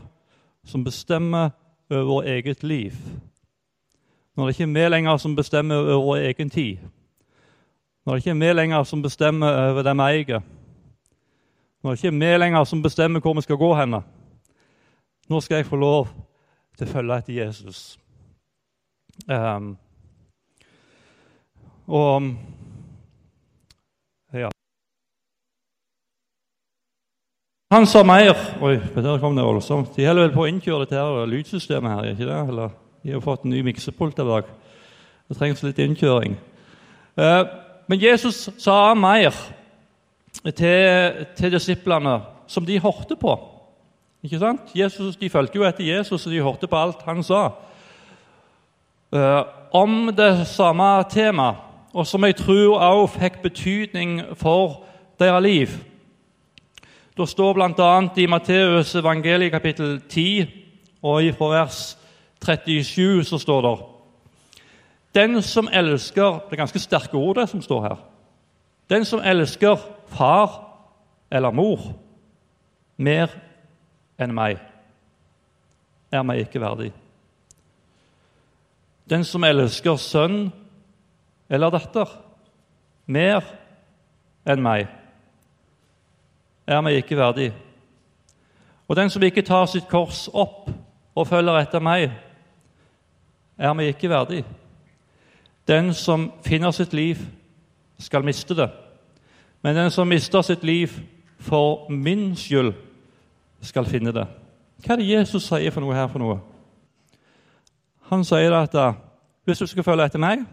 som 0.63 0.83
bestemmer 0.83 1.49
over 1.91 2.23
eget 2.23 2.63
liv. 2.63 2.93
Nå 4.35 4.43
er 4.43 4.47
det 4.47 4.53
ikke 4.55 4.73
vi 4.73 4.85
lenger 4.87 5.17
som 5.17 5.35
bestemmer 5.35 5.75
over 5.75 6.05
vår 6.05 6.15
egen 6.29 6.49
tid. 6.49 6.77
Nå 8.05 8.11
er 8.11 8.15
det 8.15 8.23
ikke 8.25 8.39
vi 8.39 8.53
lenger 8.53 8.83
som 8.83 9.01
bestemmer 9.03 9.51
over 9.51 9.83
det 9.83 9.95
vi 9.97 10.05
eier. 10.05 10.39
Nå 11.83 11.89
er 11.89 11.95
det 11.95 12.03
ikke 12.03 12.19
vi 12.19 12.37
lenger 12.37 12.63
som 12.63 12.83
bestemmer 12.83 13.19
hvor 13.19 13.33
vi 13.33 13.41
skal 13.41 13.57
gå 13.57 13.73
hen. 13.75 13.99
Nå 15.27 15.41
skal 15.41 15.55
jeg 15.55 15.65
få 15.65 15.75
lov 15.75 16.07
til 16.77 16.87
å 16.87 16.91
følge 16.93 17.17
etter 17.17 17.33
Jesus. 17.33 17.99
Um, 19.27 19.75
og 21.87 22.31
ja. 24.33 24.55
Han 27.75 27.83
sa 27.87 28.05
mer 28.07 28.37
Oi, 28.63 28.77
der 28.95 29.17
kom 29.19 29.33
det 29.35 29.43
voldsomt. 29.43 29.97
De 29.97 30.05
holder 30.07 30.29
vel 30.29 30.31
på 30.31 30.43
å 30.45 30.47
innkjøre 30.47 30.85
dette 30.85 30.95
her 30.95 31.25
lydsystemet 31.27 31.91
her, 31.91 32.05
ikke 32.13 32.27
det? 32.29 32.37
Eller, 32.47 32.75
de 33.03 33.11
har 33.11 33.23
fått 33.25 33.41
en 33.43 33.51
ny 33.51 33.63
miksepult 33.67 34.19
i 34.23 34.25
dag. 34.29 34.45
Det 35.27 35.35
trengs 35.35 35.63
litt 35.65 35.81
innkjøring. 35.83 36.37
Uh, 37.19 37.41
men 37.91 37.99
Jesus 37.99 38.45
sa 38.63 38.93
mer 38.95 39.35
til, 40.55 41.25
til 41.35 41.51
disiplene, 41.51 42.13
som 42.47 42.63
de 42.63 42.77
hørte 42.79 43.17
på. 43.19 43.33
Ikke 44.23 44.39
sant? 44.39 44.71
Jesus, 44.71 45.17
de 45.19 45.29
fulgte 45.33 45.59
jo 45.59 45.65
etter 45.67 45.83
Jesus, 45.89 46.23
og 46.23 46.31
de 46.31 46.39
hørte 46.45 46.69
på 46.71 46.79
alt 46.79 47.03
han 47.09 47.19
sa. 47.27 47.41
Uh, 49.11 49.41
om 49.75 50.13
det 50.15 50.45
samme 50.47 50.87
temaet, 51.11 51.59
og 51.91 52.07
som 52.07 52.23
jeg 52.23 52.39
tror 52.39 52.79
også 52.79 53.19
fikk 53.19 53.41
betydning 53.43 54.15
for 54.39 54.85
deres 55.19 55.43
liv. 55.43 55.75
Det 57.17 57.29
står 57.29 57.53
bl.a. 57.53 58.09
i 58.17 58.25
Matteus 58.27 58.95
evangeliet 58.95 59.51
kapittel 59.51 60.01
10, 60.09 60.49
og 61.01 61.23
fra 61.37 61.47
vers 61.47 61.77
37 62.43 63.23
så 63.23 63.37
står 63.39 63.61
det 63.61 63.75
Den 65.15 65.41
som 65.41 65.69
elsker 65.71 66.41
Det 66.43 66.51
er 66.51 66.63
ganske 66.65 66.79
sterke 66.79 67.17
ord, 67.17 67.35
det 67.35 67.49
som 67.49 67.61
står 67.61 67.81
her. 67.81 67.95
Den 68.89 69.05
som 69.05 69.21
elsker 69.23 69.75
far 70.07 70.59
eller 71.31 71.51
mor 71.51 71.79
mer 72.97 73.31
enn 74.19 74.35
meg, 74.35 74.59
er 76.11 76.23
meg 76.23 76.43
ikke 76.43 76.61
verdig. 76.61 76.91
Den 79.09 79.23
som 79.23 79.43
elsker 79.43 79.95
sønn 79.95 80.51
eller 81.49 81.71
datter 81.71 82.11
mer 83.07 83.43
enn 84.45 84.63
meg, 84.63 84.87
er 86.67 86.81
meg 86.81 86.99
ikke 86.99 87.17
verdig. 87.17 87.53
Og 88.87 88.95
den 88.95 89.09
som 89.09 89.23
ikke 89.23 89.45
tar 89.45 89.65
sitt 89.65 89.87
kors 89.89 90.27
opp 90.33 90.69
og 91.15 91.27
følger 91.27 91.59
etter 91.61 91.83
meg, 91.83 92.11
er 93.57 93.73
meg 93.73 93.93
ikke 93.93 94.09
verdig. 94.09 94.43
Den 95.67 95.93
som 95.93 96.31
finner 96.45 96.71
sitt 96.71 96.93
liv, 96.93 97.21
skal 97.99 98.25
miste 98.25 98.55
det. 98.55 98.67
Men 99.63 99.75
den 99.75 99.91
som 99.91 100.07
mister 100.07 100.41
sitt 100.41 100.63
liv 100.63 100.91
for 101.39 101.89
min 101.89 102.35
skyld, 102.35 102.73
skal 103.61 103.85
finne 103.85 104.11
det. 104.13 104.27
Hva 104.83 104.93
er 104.93 104.99
det 104.99 105.07
Jesus 105.09 105.47
sier 105.47 105.71
for 105.73 105.81
noe 105.81 105.95
her 105.95 106.09
for 106.11 106.21
noe? 106.21 106.35
Han 108.11 108.21
sier 108.27 108.53
at 108.53 108.75
uh, 108.77 108.93
hvis 109.45 109.63
du 109.63 109.65
skal 109.67 109.83
følge 109.87 110.05
etter 110.05 110.21
meg, 110.21 110.43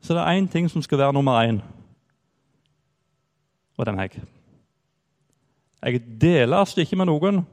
så 0.00 0.14
det 0.14 0.22
er 0.22 0.38
én 0.38 0.46
ting 0.46 0.68
som 0.70 0.82
skal 0.82 0.98
være 0.98 1.12
nummer 1.16 1.40
én, 1.42 1.58
og 3.78 3.86
det 3.86 3.92
er 3.92 3.96
meg. 3.96 4.18
Jeg 5.82 6.02
deles 6.20 6.74
ikke 6.82 6.98
med 6.98 7.06
noen. 7.06 7.44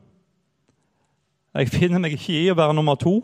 Jeg 1.53 1.69
finner 1.69 2.01
meg 2.01 2.17
ikke 2.17 2.33
i 2.33 2.49
å 2.49 2.57
være 2.57 2.73
nummer 2.73 2.97
to. 2.99 3.19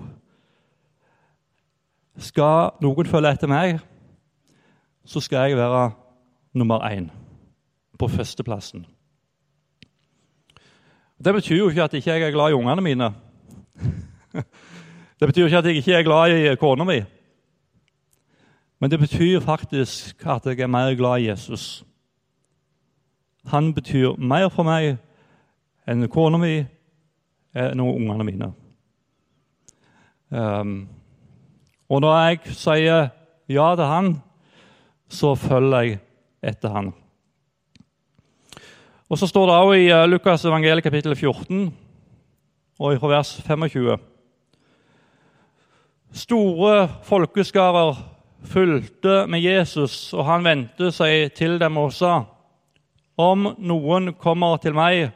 Skal 2.22 2.78
noen 2.84 3.10
følge 3.10 3.32
etter 3.34 3.50
meg, 3.50 3.80
så 5.04 5.20
skal 5.24 5.50
jeg 5.50 5.58
være 5.58 5.90
nummer 6.54 6.86
én 6.86 7.10
på 7.98 8.10
førsteplassen. 8.12 8.86
Det 11.22 11.34
betyr 11.34 11.58
jo 11.58 11.70
ikke 11.70 11.84
at 11.84 11.94
jeg 11.94 12.06
ikke 12.06 12.30
er 12.30 12.34
glad 12.34 12.54
i 12.54 12.58
ungene 12.58 12.86
mine. 12.86 13.10
Det 15.22 15.28
betyr 15.30 15.46
ikke 15.46 15.58
at 15.58 15.66
jeg 15.70 15.82
ikke 15.82 15.94
er 15.94 16.06
glad 16.06 16.32
i 16.34 16.56
kona 16.58 16.86
mi. 16.86 17.02
Men 18.82 18.90
det 18.90 18.98
betyr 19.00 19.40
faktisk 19.40 20.26
at 20.26 20.46
jeg 20.46 20.60
er 20.60 20.68
mer 20.68 20.96
glad 20.98 21.22
i 21.22 21.28
Jesus. 21.28 21.84
Han 23.50 23.74
betyr 23.74 24.18
mer 24.18 24.50
for 24.54 24.68
meg 24.68 24.98
enn 25.90 26.08
kona 26.12 26.38
mi 26.38 26.60
enn 27.58 27.82
ungene 27.84 28.26
mine. 28.28 28.52
Um, 30.30 30.76
og 31.92 32.04
når 32.04 32.18
jeg 32.22 32.56
sier 32.56 33.10
ja 33.52 33.68
til 33.76 33.90
han, 33.90 34.12
så 35.12 35.34
følger 35.36 35.82
jeg 35.82 36.00
etter 36.42 36.72
han. 36.72 36.94
Og 39.12 39.18
Så 39.18 39.28
står 39.28 39.46
det 39.46 39.56
også 39.56 39.74
i 39.76 39.90
eh, 39.92 40.08
Lukas 40.08 40.46
evangeliet 40.46 40.84
kapittel 40.84 41.16
14 41.16 41.74
og 42.80 42.94
i 42.94 43.00
vers 43.12 43.42
25 43.44 43.98
Store 46.14 46.88
folkeskarer 47.04 47.98
fulgte 48.44 49.28
med 49.28 49.40
Jesus, 49.44 50.14
og 50.14 50.26
han 50.26 50.44
vendte 50.44 50.92
seg 50.92 51.34
til 51.36 51.60
dem 51.60 51.78
og 51.78 51.92
sa:" 51.94 52.24
Om 53.22 53.52
noen 53.62 54.14
kommer 54.18 54.58
til 54.64 54.74
meg 54.78 55.12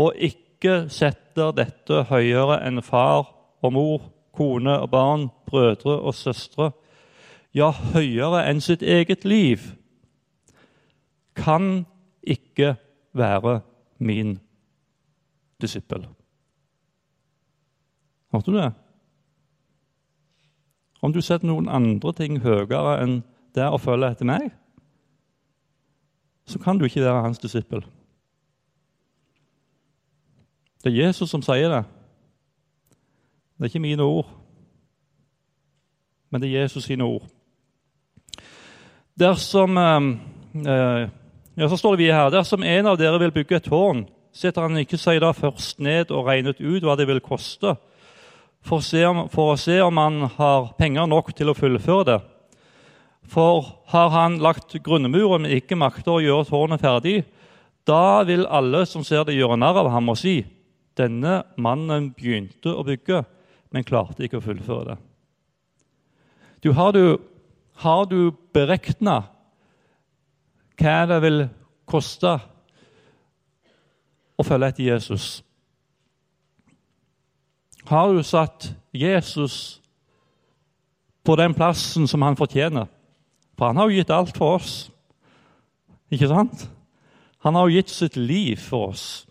og 0.00 0.16
ikke 0.16 0.86
setter 0.92 1.52
dette 1.56 2.06
høyere 2.08 2.60
enn 2.64 2.80
far 2.84 3.28
og 3.64 3.74
mor, 3.74 4.06
kone 4.34 4.78
og 4.80 4.88
barn, 4.94 5.28
brødre 5.46 5.98
og 6.00 6.14
søstre, 6.16 6.70
ja, 7.54 7.70
høyere 7.70 8.44
enn 8.48 8.62
sitt 8.64 8.82
eget 8.82 9.26
liv, 9.28 9.62
kan 11.34 11.84
ikke 12.22 12.74
være 13.14 13.60
min 13.98 14.38
disippel. 15.62 16.06
Hørte 18.34 18.50
du 18.50 18.58
det? 18.58 18.72
Om 21.04 21.12
du 21.12 21.20
setter 21.20 21.46
noen 21.46 21.68
andre 21.68 22.14
ting 22.16 22.40
høyere 22.42 22.98
enn 23.02 23.18
det 23.54 23.66
å 23.68 23.78
følge 23.78 24.10
etter 24.14 24.26
meg, 24.26 24.48
så 26.46 26.58
kan 26.58 26.78
du 26.78 26.84
ikke 26.84 27.02
være 27.04 27.22
hans 27.22 27.38
disippel. 27.38 27.84
Det 30.84 30.92
er 30.92 31.06
Jesus 31.06 31.30
som 31.30 31.42
sier 31.42 31.70
det. 31.72 31.84
Det 33.54 33.64
er 33.64 33.70
ikke 33.72 33.80
mine 33.80 34.02
ord, 34.02 34.28
men 36.30 36.42
det 36.42 36.50
er 36.50 36.64
Jesus 36.64 36.84
sine 36.84 37.04
ord. 37.04 37.28
Dersom 39.18 39.78
eh, 39.78 40.08
eh 40.66 41.08
ja, 41.56 41.68
så 41.68 41.76
står 41.76 41.94
det 41.94 41.98
vi 41.98 42.10
her, 42.10 42.30
Dersom 42.30 42.62
en 42.62 42.86
av 42.86 42.98
dere 42.98 43.18
vil 43.22 43.32
bygge 43.32 43.56
et 43.56 43.68
tårn, 43.70 44.08
setter 44.34 44.66
han 44.66 44.78
ikke 44.80 44.98
seg 44.98 45.20
da 45.22 45.30
først 45.30 45.78
ned 45.78 46.10
og 46.10 46.26
regnet 46.26 46.58
ut 46.58 46.82
hva 46.82 46.96
det 46.98 47.06
vil 47.06 47.22
koste, 47.22 47.76
for, 48.64 48.82
om, 49.06 49.28
for 49.30 49.52
å 49.52 49.60
se 49.60 49.76
om 49.84 50.00
han 50.00 50.24
har 50.34 50.72
penger 50.78 51.06
nok 51.06 51.30
til 51.36 51.52
å 51.52 51.54
fullføre 51.54 52.06
det. 52.08 52.18
For 53.30 53.66
har 53.92 54.10
han 54.12 54.38
lagt 54.42 54.74
grunnmuren, 54.84 55.46
men 55.46 55.54
ikke 55.56 55.78
makter 55.78 56.16
å 56.16 56.22
gjøre 56.22 56.48
tårnet 56.48 56.82
ferdig, 56.84 57.22
da 57.88 58.22
vil 58.24 58.46
alle 58.46 58.84
som 58.88 59.04
ser 59.04 59.24
det, 59.26 59.36
gjøre 59.36 59.58
narr 59.60 59.82
av 59.84 59.90
ham 59.92 60.12
og 60.12 60.20
si:" 60.20 60.42
Denne 60.94 61.42
mannen 61.58 62.12
begynte 62.14 62.70
å 62.70 62.84
bygge, 62.86 63.24
men 63.74 63.84
klarte 63.84 64.22
ikke 64.22 64.38
å 64.38 64.44
fullføre 64.44 64.92
det. 64.92 64.98
Du, 66.62 66.70
har 66.72 66.92
du, 66.94 67.18
har 67.82 68.04
du 68.06 68.30
beregna 68.54 69.24
hva 70.78 70.94
det 71.10 71.18
vil 71.24 71.40
koste 71.90 72.36
å 74.38 74.46
følge 74.46 74.70
etter 74.70 74.86
Jesus? 74.86 75.42
har 77.84 78.12
du 78.12 78.22
satt 78.22 78.72
Jesus 78.92 79.80
på 81.24 81.36
den 81.36 81.54
plassen 81.54 82.08
som 82.08 82.22
han 82.22 82.36
fortjener. 82.36 82.88
For 83.58 83.66
han 83.66 83.76
har 83.76 83.90
jo 83.90 83.98
gitt 83.98 84.10
alt 84.10 84.36
for 84.36 84.58
oss. 84.58 84.90
Ikke 86.10 86.28
sant? 86.30 86.68
Han 87.44 87.54
har 87.54 87.68
jo 87.68 87.76
gitt 87.76 87.90
sitt 87.92 88.16
liv 88.16 88.56
for 88.56 88.90
oss. 88.92 89.26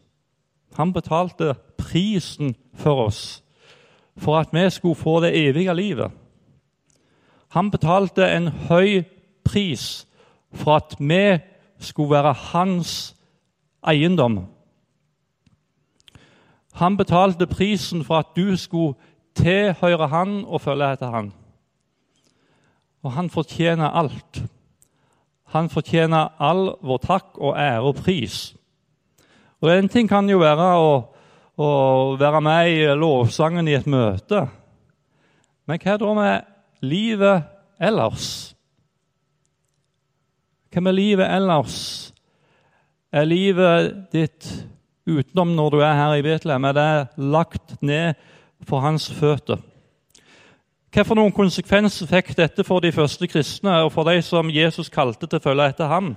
Han 0.78 0.94
betalte 0.94 1.54
prisen 1.78 2.56
for 2.74 3.08
oss 3.08 3.44
for 4.18 4.38
at 4.38 4.54
vi 4.54 4.70
skulle 4.70 4.96
få 4.96 5.20
det 5.24 5.34
evige 5.38 5.74
livet. 5.74 6.12
Han 7.50 7.72
betalte 7.72 8.26
en 8.30 8.48
høy 8.70 9.04
pris 9.46 10.08
for 10.54 10.76
at 10.76 10.96
vi 11.00 11.38
skulle 11.80 12.10
være 12.10 12.34
hans 12.34 13.16
eiendom. 13.88 14.46
Han 16.74 16.98
betalte 16.98 17.48
prisen 17.48 18.04
for 18.04 18.18
at 18.18 18.34
du 18.36 18.56
skulle 18.58 18.96
tilhøre 19.36 20.08
han 20.08 20.44
og 20.46 20.62
følge 20.62 20.92
etter 20.94 21.10
han. 21.14 21.34
Og 23.04 23.12
han 23.18 23.30
fortjener 23.30 23.92
alt. 24.00 24.44
Han 25.54 25.70
fortjener 25.70 26.34
all 26.42 26.72
vår 26.82 27.02
takk 27.04 27.38
og 27.38 27.58
ære 27.60 27.82
og 27.84 28.00
pris. 28.00 28.54
Og 29.62 29.72
En 29.72 29.90
ting 29.90 30.10
kan 30.10 30.28
jo 30.30 30.42
være 30.42 30.70
å, 30.80 30.90
å 31.56 31.70
være 32.20 32.42
med 32.44 32.72
i 32.72 32.80
lovsangen 33.00 33.68
i 33.68 33.76
et 33.78 33.88
møte. 33.88 34.48
Men 35.68 35.80
hva 35.80 35.98
da 36.00 36.14
med 36.18 36.50
livet 36.84 37.46
ellers? 37.80 38.28
Hva 40.74 40.84
med 40.84 40.98
livet 40.98 41.30
ellers? 41.30 41.78
Er 43.14 43.30
livet 43.30 43.94
ditt 44.12 44.50
utenom 45.06 45.54
når 45.56 45.70
du 45.70 45.84
er 45.84 45.96
her 46.00 46.16
i 46.18 46.26
Betlehem, 46.26 46.66
er 46.66 46.76
det 46.76 47.24
lagt 47.30 47.76
ned 47.82 48.18
for 48.68 48.84
hans 48.84 49.10
føtter. 49.14 49.62
Hvilke 50.94 51.16
noen 51.18 51.34
konsekvenser 51.34 52.06
fikk 52.06 52.36
dette 52.38 52.62
for 52.62 52.84
de 52.84 52.92
første 52.94 53.26
kristne 53.26 53.80
og 53.82 53.88
for 53.96 54.06
de 54.06 54.20
som 54.22 54.52
Jesus 54.54 54.92
kalte 54.94 55.26
til 55.26 55.40
å 55.40 55.42
følge 55.42 55.66
etter 55.72 55.88
ham? 55.90 56.12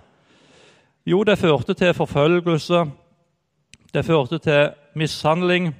Jo, 1.08 1.22
det 1.24 1.38
førte 1.40 1.72
til 1.72 1.94
forfølgelse, 1.96 2.82
det 3.96 4.02
førte 4.04 4.36
til 4.44 4.74
mishandling. 5.00 5.70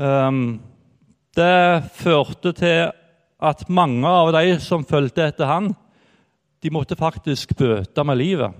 Um, 0.00 0.62
det 1.36 1.90
førte 1.98 2.54
til 2.56 2.88
at 3.44 3.66
mange 3.68 4.08
av 4.08 4.32
de 4.32 4.54
som 4.64 4.86
fulgte 4.88 5.26
etter 5.28 5.50
ham, 5.50 5.74
de 6.64 6.72
måtte 6.72 6.96
faktisk 6.96 7.52
bøte 7.58 8.06
med 8.08 8.16
livet. 8.16 8.56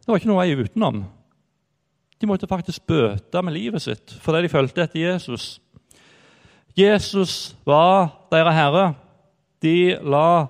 Det 0.00 0.08
var 0.08 0.22
ikke 0.22 0.32
noe 0.32 0.40
vei 0.46 0.64
utenom. 0.64 1.04
De 2.16 2.30
måtte 2.30 2.48
faktisk 2.48 2.88
bøte 2.88 3.44
med 3.44 3.58
livet 3.58 3.84
sitt 3.84 4.16
fordi 4.24 4.46
de 4.46 4.52
fulgte 4.56 4.88
etter 4.88 5.02
Jesus. 5.02 5.58
Jesus 6.76 7.56
var 7.66 8.26
deres 8.32 8.54
herre. 8.54 8.94
De 9.62 9.98
la 10.02 10.46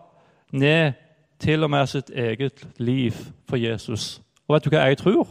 ned 0.52 0.92
til 1.38 1.62
og 1.62 1.70
med 1.70 1.86
sitt 1.86 2.10
eget 2.10 2.66
liv 2.78 3.12
for 3.48 3.56
Jesus. 3.56 4.22
Og 4.48 4.54
vet 4.54 4.64
du 4.64 4.70
hva 4.72 4.86
jeg 4.88 4.98
tror? 4.98 5.28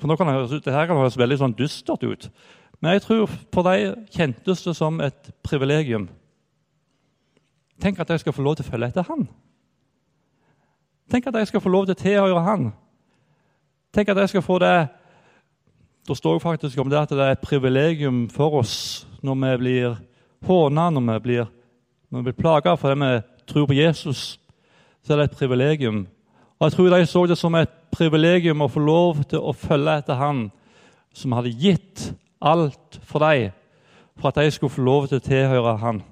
For 0.00 0.08
nå 0.08 0.16
kan 0.16 0.26
det 0.26 0.34
høres 0.34 0.64
kan 0.64 0.96
høres 0.96 1.18
veldig 1.18 1.38
sånn 1.38 1.56
dystert 1.58 2.02
ut. 2.02 2.30
Men 2.80 2.96
jeg 2.96 3.02
tror 3.04 3.26
for 3.52 3.66
dem 3.68 4.06
kjentes 4.10 4.64
det 4.64 4.74
som 4.76 5.00
et 5.04 5.30
privilegium. 5.44 6.08
Tenk 7.80 8.00
at 8.00 8.10
jeg 8.10 8.20
skal 8.20 8.32
få 8.32 8.42
lov 8.42 8.56
til 8.56 8.66
å 8.66 8.70
følge 8.70 8.88
etter 8.88 9.06
han. 9.08 9.28
Tenk 11.10 11.26
at 11.26 11.34
jeg 11.34 11.50
skal 11.50 11.60
få 11.60 11.72
lov 11.72 11.86
til 11.86 11.96
å 11.96 12.00
tilhøre 12.00 12.42
han. 12.46 12.70
Tenk 13.92 14.08
at 14.08 14.20
jeg 14.22 14.32
skal 14.32 14.44
få 14.46 14.58
det 14.62 14.88
Det 16.08 16.16
står 16.16 16.38
faktisk 16.38 16.78
om 16.78 16.88
det 16.90 16.98
at 16.98 17.10
det 17.12 17.20
er 17.20 17.34
et 17.36 17.44
privilegium 17.44 18.28
for 18.32 18.60
oss 18.62 19.06
når 19.22 19.36
vi 19.40 19.56
blir 19.60 19.98
håna, 20.48 20.88
når 20.90 21.04
vi 21.12 21.18
blir, 21.26 21.50
når 22.10 22.18
vi 22.18 22.30
blir 22.30 22.38
plaga 22.40 22.74
fordi 22.76 23.00
vi 23.02 23.10
tror 23.46 23.66
på 23.66 23.76
Jesus. 23.76 24.40
Så 25.04 25.12
er 25.12 25.20
det 25.20 25.30
et 25.30 25.38
privilegium. 25.38 26.06
Og 26.58 26.66
Jeg 26.66 26.72
tror 26.72 26.90
de 26.90 27.06
så 27.06 27.26
det 27.26 27.38
som 27.38 27.54
et 27.54 27.72
privilegium 27.92 28.60
å 28.60 28.68
få 28.68 28.80
lov 28.80 29.22
til 29.28 29.40
å 29.44 29.52
følge 29.52 29.98
etter 30.00 30.18
han 30.20 30.48
som 31.12 31.32
hadde 31.32 31.52
gitt 31.56 32.10
alt 32.40 33.00
for 33.04 33.20
dem, 33.24 33.52
for 34.16 34.28
at 34.28 34.40
de 34.40 34.50
skulle 34.50 34.72
få 34.72 34.84
lov 34.84 35.08
til 35.08 35.20
å 35.20 35.24
tilhøre 35.24 35.76
han. 35.80 36.02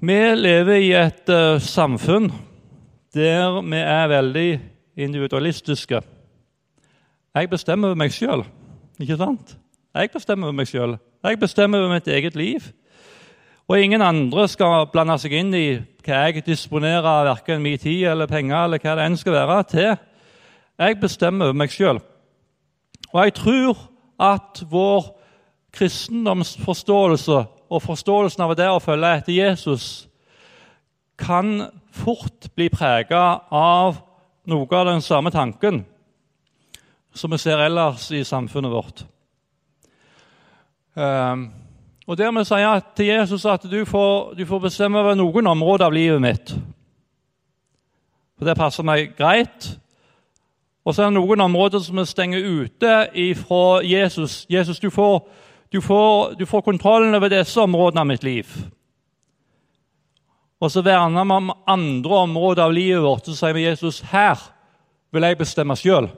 Vi 0.00 0.18
lever 0.38 0.84
i 0.84 0.92
et 0.94 1.32
uh, 1.32 1.58
samfunn 1.58 2.30
der 3.16 3.60
vi 3.64 3.80
er 3.80 4.12
veldig 4.12 4.50
individualistiske. 4.96 6.02
Jeg 7.36 7.50
bestemmer 7.50 7.92
over 7.92 7.98
meg 8.00 8.12
sjøl, 8.14 8.44
ikke 9.00 9.18
sant? 9.20 9.56
Jeg 9.94 10.10
bestemmer 10.12 10.48
over 10.48 10.56
meg 10.56 10.68
sjøl. 10.70 10.96
Jeg 11.24 11.38
bestemmer 11.40 11.82
over 11.82 11.94
mitt 11.94 12.08
eget 12.08 12.36
liv. 12.36 12.70
Og 13.68 13.80
ingen 13.82 14.02
andre 14.02 14.46
skal 14.48 14.86
blande 14.92 15.18
seg 15.20 15.34
inn 15.36 15.52
i 15.52 15.66
hva 16.06 16.22
jeg 16.24 16.44
disponerer 16.46 17.04
av 17.04 17.26
verken 17.28 17.60
min 17.60 17.76
tid 17.80 18.06
eller 18.08 18.30
penger 18.30 18.64
eller 18.64 18.80
hva 18.80 18.94
det 18.96 19.04
enn 19.04 19.18
skal 19.20 19.36
være, 19.36 19.66
til. 19.68 19.90
Jeg 20.78 21.00
bestemmer 21.02 21.50
over 21.50 21.58
meg 21.58 21.74
sjøl. 21.74 22.00
Og 23.12 23.20
jeg 23.24 23.34
tror 23.36 23.82
at 24.24 24.62
vår 24.70 25.12
kristendomsforståelse 25.76 27.42
og 27.68 27.84
forståelsen 27.84 28.46
av 28.46 28.56
det 28.56 28.70
å 28.72 28.80
følge 28.80 29.12
etter 29.18 29.36
Jesus 29.36 30.08
kan 31.20 31.68
fort 31.92 32.48
bli 32.56 32.70
prega 32.72 33.42
av 33.52 34.00
noe 34.48 34.80
av 34.80 34.88
den 34.88 35.04
samme 35.04 35.32
tanken 35.34 35.82
som 37.18 37.32
vi 37.34 37.38
ser 37.42 37.60
ellers 37.60 38.10
i 38.14 38.24
samfunnet 38.24 38.72
vårt. 38.72 39.02
Um, 40.98 41.48
og 42.08 42.16
dermed 42.16 42.46
sier 42.48 42.64
jeg 42.64 42.84
til 42.96 43.10
Jesus 43.10 43.44
at 43.46 43.66
du 43.68 43.82
får, 43.84 44.32
du 44.38 44.46
får, 44.46 44.62
bestemme 44.64 44.98
over 44.98 45.18
noen 45.18 45.46
områder 45.46 45.86
av 45.86 45.94
livet 45.94 46.22
mitt. 46.22 46.54
For 48.38 48.48
Det 48.48 48.56
passer 48.56 48.86
meg 48.86 49.12
greit. 49.18 49.68
Og 50.86 50.94
så 50.94 51.04
er 51.04 51.10
det 51.10 51.18
noen 51.18 51.44
områder 51.44 51.82
som 51.84 52.00
vi 52.00 52.06
stenger 52.08 52.46
ute 52.48 52.94
fra 53.42 53.62
Jesus. 53.84 54.46
Jesus, 54.48 54.80
du 54.80 54.88
får, 54.90 55.20
du, 55.72 55.82
får, 55.84 56.38
du 56.38 56.46
får, 56.46 56.64
kontrollen 56.64 57.14
over 57.14 57.28
disse 57.28 57.60
områdene 57.60 58.00
av 58.00 58.08
mitt 58.08 58.24
liv. 58.24 58.48
Og 60.58 60.70
så 60.72 60.82
verner 60.82 61.24
vi 61.28 61.36
om 61.36 61.52
andre 61.66 62.22
områder 62.24 62.64
av 62.64 62.72
livet 62.72 63.04
vårt. 63.04 63.28
Så 63.28 63.36
sier 63.36 63.54
vi 63.54 63.66
Jesus, 63.66 64.00
her 64.00 64.40
vil 65.12 65.28
jeg 65.28 65.38
bestemme 65.38 65.76
sjøl. 65.76 66.08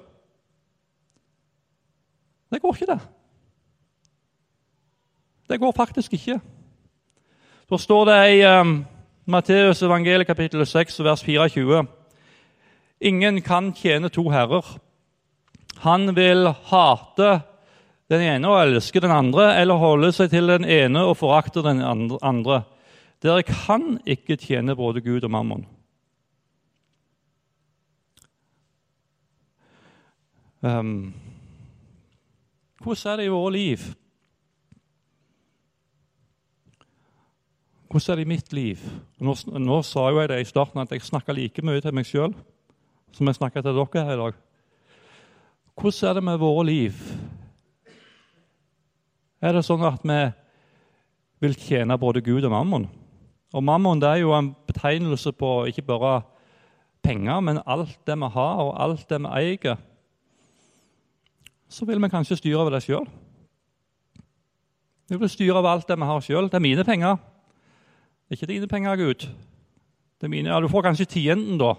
Det 2.51 2.61
går 2.61 2.75
ikke, 2.75 2.93
det. 2.93 3.01
Det 5.51 5.59
går 5.61 5.73
faktisk 5.73 6.13
ikke. 6.13 6.41
Så 7.69 7.79
står 7.79 8.05
det 8.05 8.19
i 8.35 8.43
um, 8.47 8.85
Matteus 9.27 9.83
evangeliet 9.83 10.27
kapittel 10.27 10.67
6 10.67 11.01
vers 11.07 11.23
24 11.23 11.87
Ingen 13.01 13.41
kan 13.43 13.73
tjene 13.73 14.11
to 14.13 14.27
herrer. 14.31 14.67
Han 15.81 16.15
vil 16.17 16.51
hate 16.69 17.31
den 18.11 18.21
ene 18.27 18.51
og 18.51 18.61
elske 18.67 19.01
den 19.01 19.15
andre, 19.15 19.55
eller 19.61 19.79
holde 19.81 20.11
seg 20.13 20.33
til 20.35 20.51
den 20.51 20.67
ene 20.69 21.07
og 21.07 21.17
forakte 21.17 21.63
den 21.65 21.81
andre. 21.81 22.65
Dere 23.23 23.47
kan 23.47 24.01
ikke 24.05 24.37
tjene 24.37 24.77
både 24.77 25.01
Gud 25.01 25.25
og 25.25 25.31
mammon. 25.31 25.65
Um, 30.61 31.15
hvordan 32.81 33.12
er 33.12 33.21
det 33.21 33.27
i 33.29 33.33
våre 33.33 33.53
liv? 33.55 33.88
Hvordan 37.90 38.12
er 38.12 38.21
det 38.21 38.25
i 38.25 38.31
mitt 38.31 38.53
liv? 38.57 38.85
Nå, 39.21 39.35
nå 39.59 39.81
sa 39.87 40.07
jo 40.11 40.21
jeg 40.23 40.31
det 40.31 40.40
i 40.40 40.49
starten 40.49 40.81
at 40.83 40.93
jeg 40.95 41.05
snakker 41.05 41.37
like 41.37 41.64
mye 41.66 41.83
til 41.83 41.95
meg 41.97 42.09
sjøl 42.09 42.35
som 43.16 43.27
jeg 43.27 43.40
snakker 43.40 43.64
til 43.64 43.75
dere 43.75 44.05
her 44.07 44.14
i 44.14 44.21
dag. 44.21 44.38
Hvordan 45.81 46.09
er 46.09 46.14
det 46.14 46.25
med 46.25 46.40
våre 46.40 46.64
liv? 46.69 47.03
Er 49.40 49.57
det 49.57 49.64
sånn 49.66 49.83
at 49.88 50.03
vi 50.05 50.21
vil 51.40 51.57
tjene 51.57 51.97
både 51.99 52.23
Gud 52.23 52.45
og 52.45 52.53
mammon? 52.53 52.88
Og 53.51 53.64
Mammon 53.66 53.99
det 53.99 54.07
er 54.07 54.21
jo 54.23 54.35
en 54.37 54.53
betegnelse 54.69 55.33
på 55.35 55.64
ikke 55.66 55.83
bare 55.88 56.21
penger, 57.03 57.40
men 57.43 57.62
alt 57.66 57.97
det 58.07 58.14
vi 58.21 58.29
har, 58.31 58.61
og 58.62 58.77
alt 58.79 59.09
det 59.11 59.19
vi 59.25 59.33
eier. 59.40 59.81
Så 61.71 61.87
vil 61.87 62.01
vi 62.03 62.11
kanskje 62.11 62.37
styre 62.41 62.59
over 62.59 62.75
det 62.75 62.83
sjøl. 62.83 63.07
Vi 65.11 65.19
vil 65.19 65.31
styre 65.31 65.59
over 65.59 65.71
alt 65.71 65.87
det 65.89 65.97
vi 65.99 66.09
har 66.09 66.25
sjøl. 66.25 66.49
Det 66.51 66.59
er 66.59 66.65
mine 66.65 66.85
penger. 66.85 67.17
Ikke 68.31 68.47
dine 68.47 68.67
penger, 68.71 68.97
Gud. 68.97 69.27
Det 70.19 70.27
er 70.27 70.33
mine. 70.33 70.51
Ja, 70.51 70.61
Du 70.61 70.69
får 70.69 70.83
kanskje 70.83 71.07
tienden, 71.07 71.59
da. 71.59 71.75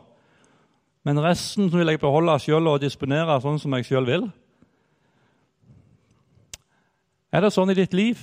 Men 1.04 1.20
resten 1.24 1.72
vil 1.74 1.88
jeg 1.88 2.00
beholde 2.00 2.40
sjøl 2.40 2.68
og 2.68 2.82
disponere 2.82 3.40
sånn 3.42 3.60
som 3.60 3.74
jeg 3.76 3.88
sjøl 3.88 4.08
vil. 4.08 4.30
Er 7.32 7.42
det 7.42 7.54
sånn 7.54 7.72
i 7.72 7.76
ditt 7.76 7.94
liv? 7.96 8.20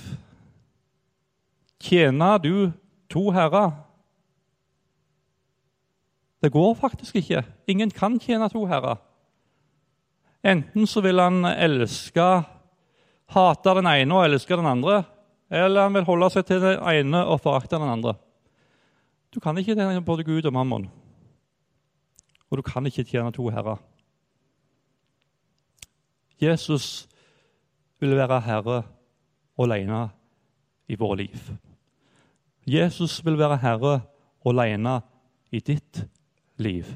Tjener 1.81 2.37
du 2.41 2.71
to 3.09 3.29
herrer? 3.33 3.73
Det 6.41 6.51
går 6.53 6.73
faktisk 6.79 7.15
ikke. 7.19 7.43
Ingen 7.67 7.91
kan 7.91 8.19
tjene 8.19 8.49
to 8.49 8.65
herrer. 8.69 9.01
Enten 10.43 10.87
så 10.87 11.01
vil 11.03 11.19
han 11.19 11.43
elske, 11.51 12.27
hate 13.35 13.75
den 13.77 13.89
ene 13.91 14.15
og 14.15 14.25
elske 14.29 14.55
den 14.55 14.69
andre, 14.69 15.03
eller 15.49 15.87
han 15.87 15.97
vil 15.97 16.07
holde 16.07 16.29
seg 16.33 16.47
til 16.47 16.61
den 16.63 16.79
ene 16.79 17.25
og 17.25 17.41
forakte 17.43 17.79
den 17.79 17.91
andre. 17.91 18.15
Du 19.33 19.39
kan 19.43 19.57
ikke 19.57 19.75
tjene 19.75 20.01
både 20.05 20.25
Gud 20.25 20.45
og 20.45 20.53
mammon. 20.53 20.87
Og 22.49 22.57
du 22.57 22.63
kan 22.65 22.85
ikke 22.89 23.05
tjene 23.05 23.33
to 23.33 23.49
herrer. 23.53 23.77
Jesus 26.41 27.07
vil 27.99 28.15
være 28.15 28.39
herre 28.41 28.81
alene 29.59 30.07
i 30.87 30.95
våre 30.97 31.19
liv. 31.19 31.51
Jesus 32.65 33.19
vil 33.25 33.37
være 33.37 33.59
herre 33.59 33.99
alene 34.47 34.99
i 35.51 35.59
ditt 35.59 36.03
liv. 36.57 36.87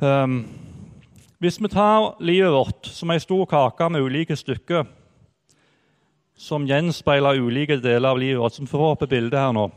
Um, 0.00 0.42
hvis 1.42 1.58
vi 1.58 1.68
tar 1.68 2.12
livet 2.22 2.52
vårt 2.54 2.86
som 2.86 3.10
ei 3.10 3.18
stor 3.18 3.46
kake 3.50 3.88
med 3.90 4.04
ulike 4.06 4.36
stykker 4.38 4.84
som 6.38 6.66
gjenspeiler 6.66 7.38
ulike 7.38 7.76
deler 7.82 8.08
av 8.08 8.18
livet 8.18 8.40
vårt. 8.40 8.54
Som 8.54 8.66
får 8.66 8.84
opp 8.92 9.02
et 9.02 9.10
bilde 9.10 9.38
her 9.38 9.52
nå. 9.54 9.68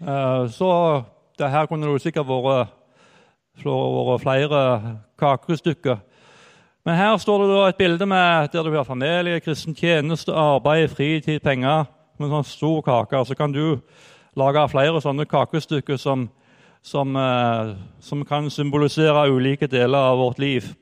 Eh, 0.00 0.44
så 0.54 0.70
det 1.38 1.50
her 1.50 1.66
kunne 1.70 1.90
det 1.90 2.02
sikkert 2.02 2.28
vært, 2.30 2.74
flere 4.22 4.60
kakestykker. 5.18 5.98
Men 6.86 6.94
her 6.94 7.16
står 7.18 7.46
det 7.46 7.68
et 7.68 7.78
bilde 7.78 8.06
med, 8.06 8.48
der 8.52 8.62
du 8.62 8.76
har 8.76 8.84
familie, 8.86 9.40
kristen 9.40 9.74
tjeneste, 9.74 10.32
arbeid, 10.32 10.88
fritid, 10.90 11.40
penger. 11.42 11.86
Med 12.18 12.28
en 12.28 12.38
sånn 12.38 12.50
stor 12.50 12.82
kake. 12.82 13.24
Så 13.26 13.34
kan 13.38 13.52
du 13.52 13.80
lage 14.38 14.68
flere 14.70 15.02
sånne 15.02 15.26
kakestykker 15.26 15.98
som, 15.98 16.28
som, 16.88 17.16
eh, 17.16 17.74
som 18.00 18.24
kan 18.24 18.50
symbolisere 18.50 19.28
ulike 19.28 19.66
deler 19.66 19.98
av 19.98 20.18
vårt 20.18 20.38
liv. 20.38 20.74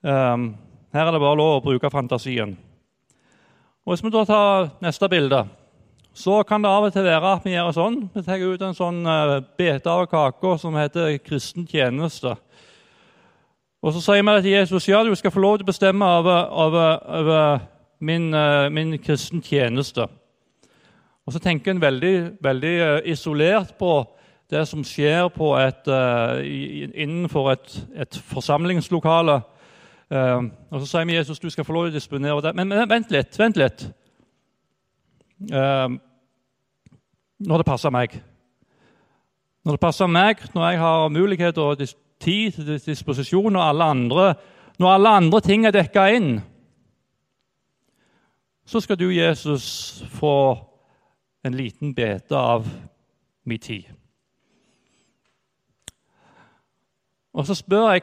Um, 0.00 0.54
her 0.92 1.08
er 1.08 1.12
det 1.12 1.20
bare 1.22 1.38
lov 1.40 1.56
å 1.56 1.64
bruke 1.64 1.90
fantasien. 1.90 2.56
Og 3.84 3.92
Hvis 3.92 4.04
vi 4.04 4.12
da 4.14 4.24
tar 4.24 4.70
neste 4.84 5.08
bilde, 5.08 5.48
så 6.14 6.42
kan 6.46 6.62
det 6.62 6.70
av 6.70 6.84
og 6.84 6.92
til 6.92 7.02
være 7.02 7.34
at 7.34 7.44
vi 7.44 7.56
gjør 7.56 7.72
sånn. 7.74 7.98
Vi 8.14 8.22
tar 8.22 8.38
ut 8.38 8.62
en 8.62 8.76
sånn 8.78 9.02
uh, 9.06 9.40
bete 9.58 9.90
av 9.90 10.06
kaka 10.06 10.56
som 10.58 10.76
heter 10.78 11.18
kristen 11.18 11.66
tjeneste. 11.66 12.36
Og 13.82 13.92
Så 13.92 14.04
sier 14.04 14.22
vi 14.22 14.40
til 14.42 14.54
Jesus 14.54 14.88
ja, 14.88 15.02
du 15.02 15.14
skal 15.14 15.34
få 15.34 15.42
lov 15.42 15.58
til 15.58 15.66
å 15.66 15.72
bestemme 15.72 16.04
over, 16.20 16.46
over, 16.52 17.00
over 17.08 17.64
min, 17.98 18.30
uh, 18.32 18.70
min 18.70 18.98
kristen 19.02 19.42
tjeneste. 19.42 20.06
Og 21.26 21.32
så 21.32 21.40
tenker 21.40 21.72
en 21.72 21.80
veldig, 21.82 22.38
veldig 22.44 22.76
isolert 23.08 23.74
på 23.80 24.04
det 24.50 24.66
som 24.68 24.84
skjer 24.84 25.30
et, 25.58 25.88
innenfor 26.94 27.50
et, 27.52 27.76
et 27.96 28.22
forsamlingslokale 28.28 29.40
Uh, 30.12 30.44
og 30.70 30.80
Så 30.80 30.86
sier 30.86 31.06
vi 31.08 31.16
Jesus 31.16 31.40
du 31.40 31.48
skal 31.50 31.64
få 31.64 31.72
lov 31.72 31.86
til 31.86 31.94
å 31.94 31.96
disponere 31.96 32.42
det. 32.44 32.52
Men, 32.54 32.68
men 32.68 32.88
vent 32.88 33.10
litt. 33.10 33.38
vent 33.40 33.56
litt. 33.56 33.86
Uh, 35.48 35.96
når 37.40 37.62
det 37.62 37.66
passer 37.66 37.90
meg. 37.90 38.18
Når 39.64 39.76
det 39.76 39.80
passer 39.80 40.06
meg, 40.06 40.44
når 40.54 40.68
jeg 40.68 40.82
har 40.82 41.08
mulighet 41.08 41.58
og 41.58 41.80
tid 42.20 42.52
til 42.52 42.76
disposisjon, 42.84 43.56
og 43.56 43.64
alle 43.64 43.84
andre 43.84 44.34
når 44.78 44.90
alle 44.90 45.10
andre 45.20 45.40
ting 45.40 45.66
er 45.66 45.70
dekka 45.70 46.08
inn, 46.10 46.40
så 48.66 48.80
skal 48.80 48.98
du, 48.98 49.06
Jesus, 49.14 50.02
få 50.10 50.56
en 51.46 51.54
liten 51.54 51.92
bete 51.94 52.34
av 52.34 52.66
min 53.46 53.60
tid. 53.60 53.84
Og 57.34 57.46
så 57.46 57.54
spør 57.54 57.90
jeg 57.92 58.02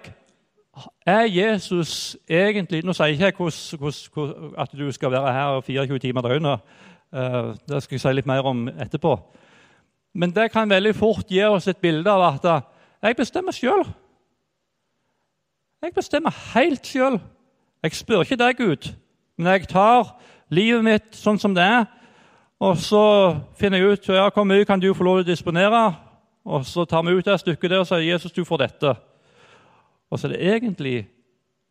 er 1.05 1.25
Jesus 1.27 2.17
egentlig 2.29 2.83
Nå 2.85 2.93
sier 2.95 3.07
jeg 3.07 3.33
ikke 3.33 3.43
hos, 3.43 4.03
at 4.57 4.71
du 4.71 4.91
skal 4.91 5.11
være 5.11 5.33
her 5.33 5.61
24 5.61 5.99
timer 5.99 6.21
døgnet. 6.21 6.59
Uh, 7.11 7.55
det 7.69 7.83
skal 7.83 7.95
jeg 7.95 8.01
si 8.01 8.13
litt 8.15 8.27
mer 8.27 8.47
om 8.47 8.67
etterpå. 8.67 9.17
Men 10.13 10.31
det 10.35 10.51
kan 10.51 10.69
veldig 10.69 10.95
fort 10.95 11.27
gi 11.27 11.43
oss 11.43 11.67
et 11.67 11.77
bilde 11.77 12.11
av 12.11 12.23
at 12.33 12.45
uh, 12.47 12.61
jeg 13.03 13.17
bestemmer 13.19 13.51
sjøl. 13.51 13.83
Jeg 15.81 15.93
bestemmer 15.95 16.35
helt 16.53 16.87
sjøl. 16.87 17.19
Jeg 17.83 17.97
spør 17.97 18.23
ikke 18.23 18.39
deg 18.39 18.59
ut, 18.61 18.91
men 19.37 19.51
jeg 19.51 19.67
tar 19.67 20.13
livet 20.53 20.83
mitt 20.85 21.15
sånn 21.17 21.39
som 21.41 21.55
det 21.55 21.63
er. 21.65 21.85
Og 22.61 22.77
så 22.77 23.03
finner 23.57 23.81
jeg 23.81 23.97
ut 23.97 24.11
ja, 24.13 24.27
hvor 24.29 24.45
mye 24.45 24.67
kan 24.69 24.79
du 24.79 24.93
få 24.93 25.03
lov 25.03 25.19
til 25.19 25.25
å 25.25 25.31
disponere. 25.31 25.85
Og 26.45 26.65
så 26.65 26.85
tar 26.85 27.03
vi 27.07 27.15
ut 27.17 27.25
det 27.25 27.39
stykket 27.41 27.73
der 27.73 27.81
og 27.81 27.89
sier 27.89 28.05
Jesus, 28.05 28.31
du 28.31 28.45
får 28.45 28.67
dette. 28.67 28.93
Og 30.11 30.19
så 30.19 30.27
er 30.27 30.33
det 30.35 30.53
egentlig 30.53 30.95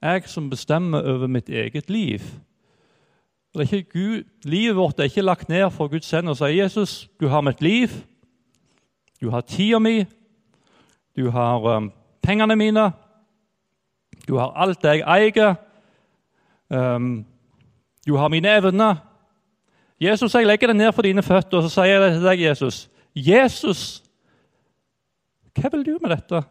jeg 0.02 0.22
som 0.26 0.50
bestemmer 0.50 1.04
over 1.04 1.26
mitt 1.26 1.48
eget 1.48 1.90
liv. 1.90 2.20
Gud, 3.92 4.24
livet 4.44 4.76
vårt 4.76 4.98
er 4.98 5.10
ikke 5.10 5.22
lagt 5.22 5.48
ned 5.48 5.70
for 5.70 5.88
Guds 5.88 6.10
hender 6.10 6.32
og 6.32 6.38
sier 6.38 6.62
Jesus, 6.62 7.10
du 7.20 7.28
har 7.28 7.42
mitt 7.44 7.60
liv, 7.60 7.90
du 9.20 9.30
har 9.30 9.40
tida 9.40 9.78
mi, 9.78 10.04
du 11.16 11.30
har 11.30 11.66
um, 11.76 11.90
pengene 12.22 12.56
mine, 12.56 12.92
du 14.28 14.36
har 14.38 14.54
alt 14.54 14.80
det 14.82 15.00
jeg 15.00 15.04
eier, 15.04 15.56
um, 16.70 17.26
du 18.06 18.16
har 18.16 18.28
mine 18.28 18.56
evner. 18.56 19.02
Jesus, 20.00 20.34
jeg 20.34 20.46
legger 20.46 20.70
det 20.70 20.76
ned 20.76 20.92
for 20.92 21.02
dine 21.02 21.22
føtter, 21.22 21.58
og 21.58 21.66
så 21.66 21.74
sier 21.74 21.98
jeg 21.98 22.02
det 22.06 22.12
til 22.14 22.24
deg, 22.30 22.46
Jesus. 22.46 22.78
Jesus, 23.14 23.82
hva 25.58 25.68
vil 25.74 25.84
du 25.84 25.98
med 26.00 26.14
dette? 26.14 26.44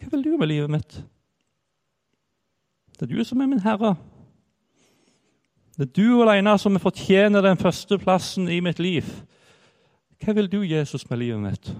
Hva 0.00 0.10
vil 0.12 0.24
du 0.24 0.36
med 0.36 0.50
livet 0.50 0.70
mitt? 0.70 0.98
Det 2.96 3.04
er 3.04 3.12
du 3.12 3.24
som 3.24 3.40
er 3.40 3.50
min 3.50 3.60
herre. 3.60 3.94
Det 5.76 5.88
er 5.88 5.92
du 5.96 6.22
alene 6.24 6.54
som 6.58 6.78
fortjener 6.80 7.44
den 7.44 7.58
første 7.60 7.98
plassen 8.00 8.48
i 8.48 8.62
mitt 8.64 8.78
liv. 8.80 9.04
Hva 10.22 10.32
vil 10.36 10.48
du, 10.48 10.62
Jesus, 10.64 11.04
med 11.10 11.20
livet 11.20 11.42
mitt? 11.42 11.72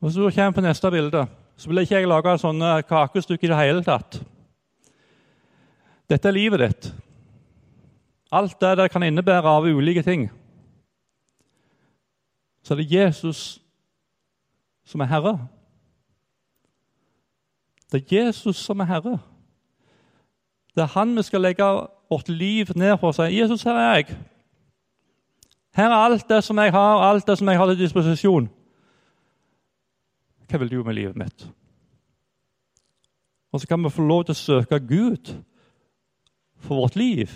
Og 0.00 0.12
Så 0.12 0.30
kommer 0.30 0.50
vi 0.50 0.54
på 0.54 0.64
neste 0.64 0.90
bilde. 0.90 1.26
Så 1.56 1.68
vil 1.68 1.82
ikke 1.82 1.98
jeg 1.98 2.08
lage 2.08 2.38
sånne 2.40 2.82
kakestykker 2.88 3.50
i 3.50 3.52
det 3.52 3.58
hele 3.58 3.84
tatt. 3.84 4.22
Dette 6.08 6.28
er 6.28 6.32
livet 6.32 6.62
ditt. 6.64 6.92
Alt 8.32 8.56
det 8.60 8.76
det 8.78 8.90
kan 8.90 9.02
innebære 9.02 9.52
av 9.58 9.68
ulike 9.68 10.02
ting. 10.02 10.30
Så 12.64 12.74
er 12.74 12.80
det 12.80 12.92
Jesus 12.92 13.60
som 14.86 15.00
er 15.04 15.10
herre. 15.12 15.34
Det 17.92 18.12
er 18.12 18.16
Jesus 18.16 18.56
som 18.56 18.80
er 18.80 18.84
herre. 18.84 19.18
Det 20.74 20.82
er 20.82 20.86
han 20.98 21.16
vi 21.16 21.22
skal 21.22 21.40
legge 21.40 21.64
vårt 22.10 22.28
liv 22.28 22.66
ned 22.76 22.98
for 22.98 23.06
og 23.06 23.14
si 23.14 23.22
'Jesus, 23.22 23.62
her 23.62 23.72
er 23.72 23.96
jeg'. 23.96 24.14
Her 25.74 25.88
er 25.88 25.94
alt 25.94 26.28
det 26.28 26.44
som 26.44 26.58
jeg 26.58 26.72
har, 26.72 26.98
alt 26.98 27.26
det 27.26 27.38
som 27.38 27.48
jeg 27.48 27.58
har 27.58 27.66
til 27.66 27.78
disposisjon. 27.78 28.50
Hva 30.48 30.58
vil 30.58 30.70
du 30.70 30.82
med 30.82 30.94
livet 30.94 31.16
mitt? 31.16 31.50
Og 33.52 33.60
så 33.60 33.68
kan 33.68 33.84
vi 33.84 33.90
få 33.90 34.02
lov 34.02 34.24
til 34.24 34.32
å 34.32 34.34
søke 34.34 34.78
Gud 34.78 35.32
for 36.58 36.74
vårt 36.74 36.96
liv, 36.96 37.30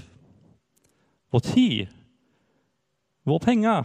vår 1.32 1.38
tid, 1.38 1.86
våre 3.24 3.40
penger. 3.40 3.84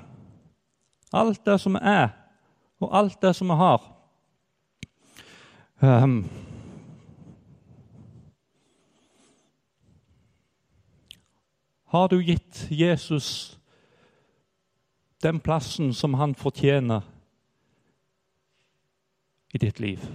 Alt 1.13 1.45
det 1.45 1.60
som 1.62 1.75
er, 1.75 2.10
og 2.79 2.97
alt 2.97 3.21
det 3.21 3.36
som 3.36 3.49
vi 3.49 3.55
har. 3.55 3.82
Um, 5.82 6.29
har 11.89 12.08
du 12.08 12.19
gitt 12.21 12.67
Jesus 12.69 13.60
den 15.23 15.39
plassen 15.39 15.93
som 15.93 16.13
han 16.13 16.36
fortjener 16.36 17.02
i 19.54 19.58
ditt 19.58 19.80
liv? 19.80 20.06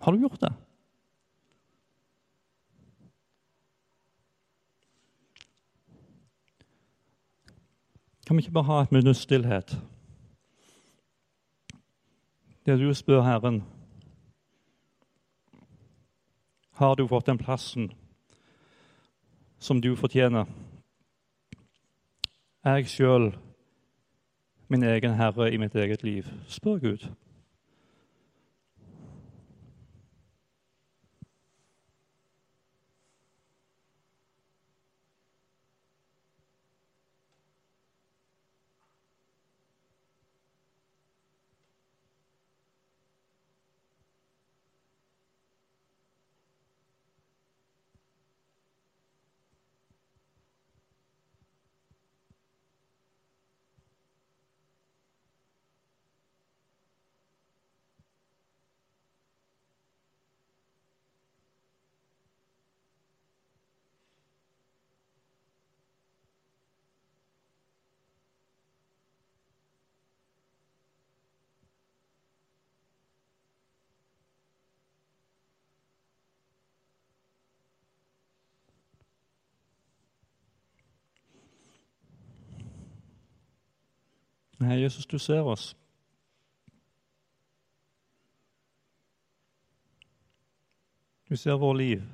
Har 0.00 0.12
du 0.12 0.18
gjort 0.18 0.40
det? 0.40 0.52
Kan 8.26 8.36
vi 8.36 8.42
ikke 8.42 8.58
bare 8.58 8.72
ha 8.72 8.82
et 8.82 8.92
minutts 8.92 9.22
stillhet? 9.22 9.78
Der 12.66 12.76
du 12.76 12.94
spør 12.94 13.22
Herren 13.22 13.62
Har 16.72 16.94
du 16.94 17.06
fått 17.06 17.26
den 17.26 17.38
plassen 17.38 17.92
som 19.64 19.80
du 19.80 19.94
fortjener? 19.96 20.44
Er 22.64 22.76
jeg 22.76 22.88
sjøl 22.92 23.30
min 24.68 24.82
egen 24.84 25.14
herre 25.16 25.48
i 25.52 25.56
mitt 25.60 25.74
eget 25.74 26.02
liv? 26.04 26.28
Spør 26.48 26.78
Gud. 26.82 27.06
Nei, 84.64 84.80
Jesus, 84.80 85.06
du 85.06 85.18
ser 85.18 85.44
oss. 85.44 85.76
Du 91.28 91.36
ser 91.36 91.58
vår 91.60 91.74
liv. 91.74 92.04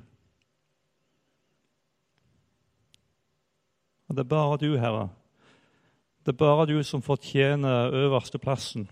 Og 4.07 4.17
det 4.17 4.25
er 4.25 4.29
bare 4.33 4.57
du, 4.57 4.75
Herre. 4.75 5.05
Det 6.25 6.33
er 6.33 6.37
bare 6.41 6.65
du 6.67 6.83
som 6.83 7.01
fortjener 7.01 7.95
øverste 7.95 8.39
plassen. 8.39 8.89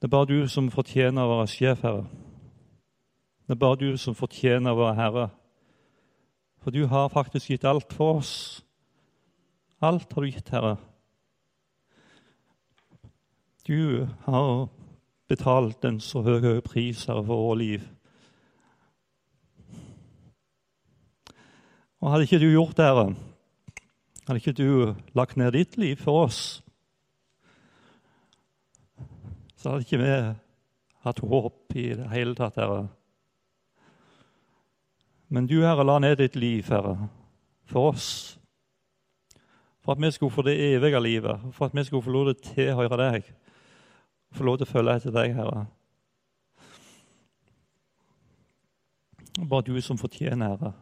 Det 0.00 0.08
er 0.10 0.14
bare 0.16 0.26
du 0.26 0.48
som 0.48 0.70
fortjener 0.70 1.22
å 1.22 1.36
være 1.36 1.46
sjef, 1.54 1.86
Herre. 1.86 2.08
Det 3.46 3.54
er 3.54 3.62
bare 3.62 3.78
du 3.84 3.94
som 4.02 4.18
fortjener 4.18 4.74
å 4.74 4.82
være 4.82 4.98
Herre. 4.98 5.28
For 6.58 6.74
du 6.74 6.88
har 6.90 7.14
faktisk 7.14 7.54
gitt 7.54 7.64
alt 7.64 7.94
for 7.94 8.18
oss. 8.18 8.34
Alt 9.78 10.10
har 10.10 10.26
du 10.26 10.32
gitt, 10.32 10.50
Herre. 10.50 10.74
Du 13.66 14.06
har 14.24 14.68
betalt 15.28 15.84
en 15.84 15.96
så 16.00 16.20
høy, 16.22 16.60
pris 16.62 17.00
her 17.08 17.18
for 17.18 17.34
vårt 17.34 17.58
liv. 17.58 17.86
Og 21.98 22.12
Hadde 22.12 22.28
ikke 22.28 22.38
du 22.38 22.46
gjort 22.52 22.76
det, 22.78 22.84
Herre, 22.86 23.08
hadde 24.28 24.38
ikke 24.38 24.52
du 24.54 24.94
lagt 25.18 25.34
ned 25.36 25.56
ditt 25.56 25.74
liv 25.82 25.96
for 25.98 26.26
oss, 26.28 26.40
så 29.56 29.72
hadde 29.72 29.82
ikke 29.82 29.98
vi 29.98 30.12
hatt 31.08 31.22
håp 31.26 31.74
i 31.74 31.88
det 31.98 32.06
hele 32.12 32.36
tatt, 32.38 32.60
Herre. 32.60 32.84
Men 35.26 35.48
du, 35.50 35.56
Herre, 35.64 35.82
la 35.82 35.96
ned 35.98 36.20
ditt 36.22 36.38
liv, 36.38 36.70
Herre, 36.70 37.08
for 37.66 37.90
oss. 37.90 38.10
For 39.82 39.96
at 39.96 40.02
vi 40.02 40.12
skulle 40.14 40.34
få 40.34 40.46
det 40.46 40.54
evige 40.68 41.02
livet, 41.02 41.50
for 41.50 41.66
at 41.66 41.74
vi 41.74 41.84
skulle 41.84 42.06
få 42.06 42.14
lov 42.14 42.30
til 42.30 42.36
å 42.36 42.54
tilhøre 42.54 43.00
deg 43.02 43.34
få 44.34 44.46
lov 44.46 44.58
til 44.58 44.66
å 44.66 44.72
følge 44.72 44.96
etter 44.98 45.14
deg, 45.14 45.36
Herre. 45.36 45.66
Er 49.36 49.48
bare 49.50 49.66
du 49.68 49.76
som 49.84 49.98
fortjener 50.00 50.56
ære. 50.56 50.72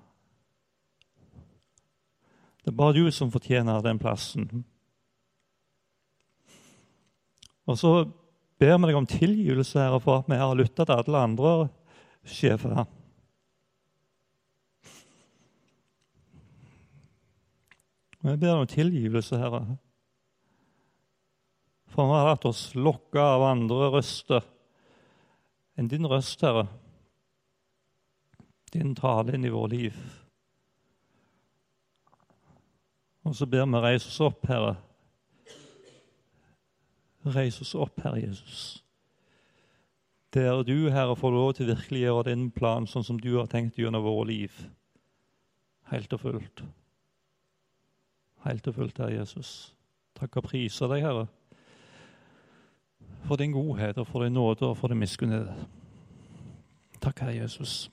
Det 2.65 2.73
er 2.73 2.77
bare 2.79 2.97
du 2.97 3.11
som 3.13 3.33
fortjener 3.33 3.83
den 3.85 3.99
plassen. 4.01 4.65
Og 7.69 7.79
så 7.81 7.91
ber 8.61 8.79
vi 8.79 8.89
deg 8.89 8.97
om 8.97 9.09
tilgivelse 9.09 9.81
Herre, 9.81 10.01
for 10.01 10.23
at 10.23 10.31
vi 10.31 10.39
har 10.41 10.55
lytta 10.57 10.87
til 10.87 10.97
alle 10.97 11.25
andre 11.29 11.55
sjefer. 12.25 12.85
Vi 18.25 18.37
ber 18.41 18.63
om 18.63 18.67
tilgivelse, 18.67 19.37
Herre. 19.37 19.77
For 21.95 22.09
vi 22.11 22.17
har 22.19 22.27
latt 22.27 22.45
oss 22.49 22.73
lokke 22.75 23.23
av 23.23 23.45
andre 23.47 23.93
røster 23.95 24.43
enn 25.79 25.87
din 25.91 26.07
røst, 26.11 26.43
Herre. 26.43 26.67
Din 28.75 28.97
tale 28.99 29.37
inn 29.37 29.47
i 29.47 29.53
vårt 29.55 29.71
liv. 29.71 29.99
Og 33.23 33.37
så 33.39 33.47
ber 33.47 33.69
vi 33.71 33.83
reise 33.85 34.11
oss 34.11 34.19
opp, 34.27 34.43
Herre. 34.51 34.75
Reis 37.37 37.61
oss 37.63 37.77
opp, 37.79 38.03
Herre 38.03 38.25
Jesus. 38.25 38.83
Der 40.35 40.65
du, 40.67 40.91
Herre, 40.91 41.15
får 41.15 41.31
lov 41.31 41.53
til 41.55 41.69
å 41.69 41.77
virkeliggjøre 41.77 42.27
din 42.33 42.49
plan 42.51 42.91
sånn 42.91 43.07
som 43.07 43.23
du 43.23 43.37
har 43.37 43.47
tenkt 43.51 43.79
gjennom 43.79 44.03
våre 44.03 44.27
liv. 44.33 44.59
Helt 45.95 46.13
og 46.13 46.25
fullt. 46.27 46.65
Helt 48.45 48.67
og 48.67 48.83
fullt, 48.83 48.99
Herre 48.99 49.21
Jesus. 49.21 49.55
Takk 50.19 50.43
og 50.43 50.51
priser 50.51 50.91
deg, 50.91 51.07
Herre, 51.07 51.29
for 53.25 53.37
din 53.37 53.53
godhet 53.53 53.99
og 53.99 54.07
for 54.07 54.23
din 54.23 54.33
nåde 54.33 54.69
og 54.69 54.77
for 54.77 54.89
din 54.89 54.99
miskunnhet. 54.99 55.67
Takk, 57.01 57.19
Herre 57.19 57.37
Jesus. 57.37 57.91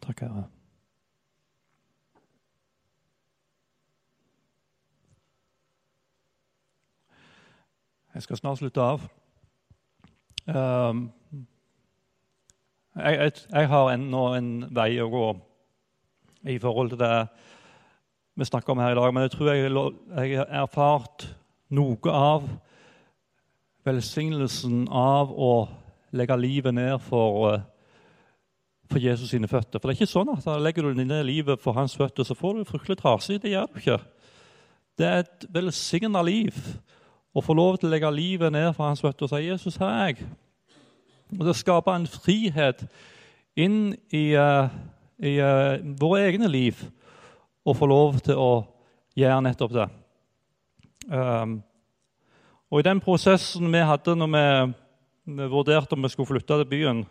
Takk, 0.00 0.20
Herre. 0.20 0.44
Jeg 8.14 8.22
skal 8.22 8.36
snart 8.36 8.58
slutte 8.58 8.80
av. 8.80 9.00
Um, 10.46 11.12
jeg, 12.96 13.18
jeg, 13.18 13.32
jeg, 13.52 13.68
har 13.68 13.90
ennå 13.92 14.22
en 14.34 14.48
vei 14.74 14.96
å 14.98 15.10
gå 15.12 15.26
i 16.48 16.56
forhold 16.58 16.90
til 16.94 16.98
det 16.98 17.12
vi 18.34 18.48
snakker 18.48 18.72
om 18.72 18.80
her 18.82 18.96
i 18.96 18.98
dag, 18.98 19.12
men 19.14 19.26
jeg 19.26 19.34
tror 19.36 19.52
jeg 19.52 20.38
har 20.38 20.50
erfart 20.62 21.28
noe 21.68 22.12
av 22.12 22.46
velsignelsen 23.88 24.86
av 24.88 25.32
å 25.32 25.52
legge 26.16 26.36
livet 26.40 26.74
ned 26.76 26.96
for, 27.04 27.58
for 28.88 29.02
Jesus 29.02 29.32
sine 29.32 29.48
føtter. 29.50 29.80
For 29.80 29.88
det 29.88 29.96
er 29.96 30.00
ikke 30.00 30.10
sånn 30.10 30.32
at 30.32 30.46
da 30.46 30.56
legger 30.60 30.88
du 30.88 31.00
ned 31.02 31.26
livet 31.28 31.60
for 31.62 31.76
hans 31.76 31.96
føtter, 31.96 32.24
så 32.24 32.36
får 32.36 32.58
du 32.58 32.68
fryktelig 32.68 32.98
trasig. 33.00 33.40
Det 33.42 33.52
gjør 33.52 33.68
du 33.72 33.80
ikke. 33.82 33.98
Det 34.98 35.06
er 35.06 35.24
et 35.24 35.48
velsigna 35.54 36.24
liv 36.26 36.56
å 37.36 37.44
få 37.44 37.54
lov 37.54 37.78
til 37.78 37.88
å 37.88 37.92
legge 37.92 38.10
livet 38.14 38.52
ned 38.52 38.72
for 38.74 38.88
hans 38.88 39.02
føtter 39.04 39.28
og 39.28 39.32
si 39.32 39.44
'Jesus, 39.44 39.76
her 39.76 39.88
er 39.88 40.06
jeg'. 40.08 40.26
Og 41.38 41.46
Det 41.46 41.56
skaper 41.56 41.92
en 41.92 42.06
frihet 42.06 42.86
inn 43.56 43.94
i, 44.10 44.32
uh, 44.34 44.68
i 45.20 45.36
uh, 45.38 45.76
våre 46.00 46.24
egne 46.24 46.48
liv 46.48 46.80
å 47.64 47.74
få 47.76 47.86
lov 47.86 48.20
til 48.24 48.34
å 48.34 48.64
gjøre 49.16 49.42
nettopp 49.44 49.72
det. 49.76 49.88
Um, 51.08 51.62
og 52.68 52.80
I 52.80 52.84
den 52.84 53.00
prosessen 53.00 53.70
vi 53.72 53.80
hadde 53.80 54.12
når 54.16 54.28
vi, 54.34 54.72
vi, 55.32 55.46
vurderte 55.48 55.96
om 55.96 56.04
vi 56.04 56.10
skulle 56.12 56.28
flytte 56.28 56.58
til 56.60 56.68
byen, 56.68 57.06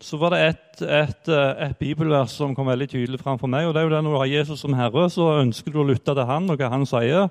så 0.00 0.18
var 0.20 0.34
det 0.34 0.40
et, 0.44 0.82
et, 0.82 1.30
eh, 1.32 1.62
et, 1.64 1.78
bibelvers 1.78 2.36
som 2.36 2.52
kom 2.54 2.68
veldig 2.68 2.86
tydelig 2.92 3.18
fram 3.18 3.38
for 3.38 3.50
meg. 3.50 3.66
og 3.66 3.74
det 3.74 3.80
er 3.80 3.88
jo 3.88 3.94
det 3.96 4.02
Når 4.04 4.12
du 4.12 4.18
har 4.18 4.26
Jesus 4.30 4.60
som 4.60 4.76
Herre, 4.76 5.08
så 5.10 5.40
ønsker 5.40 5.72
du 5.72 5.80
å 5.80 5.88
lytte 5.88 6.14
til 6.14 6.28
Han 6.28 6.50
og 6.50 6.60
hva 6.60 6.68
Han 6.70 6.86
sier. 6.86 7.30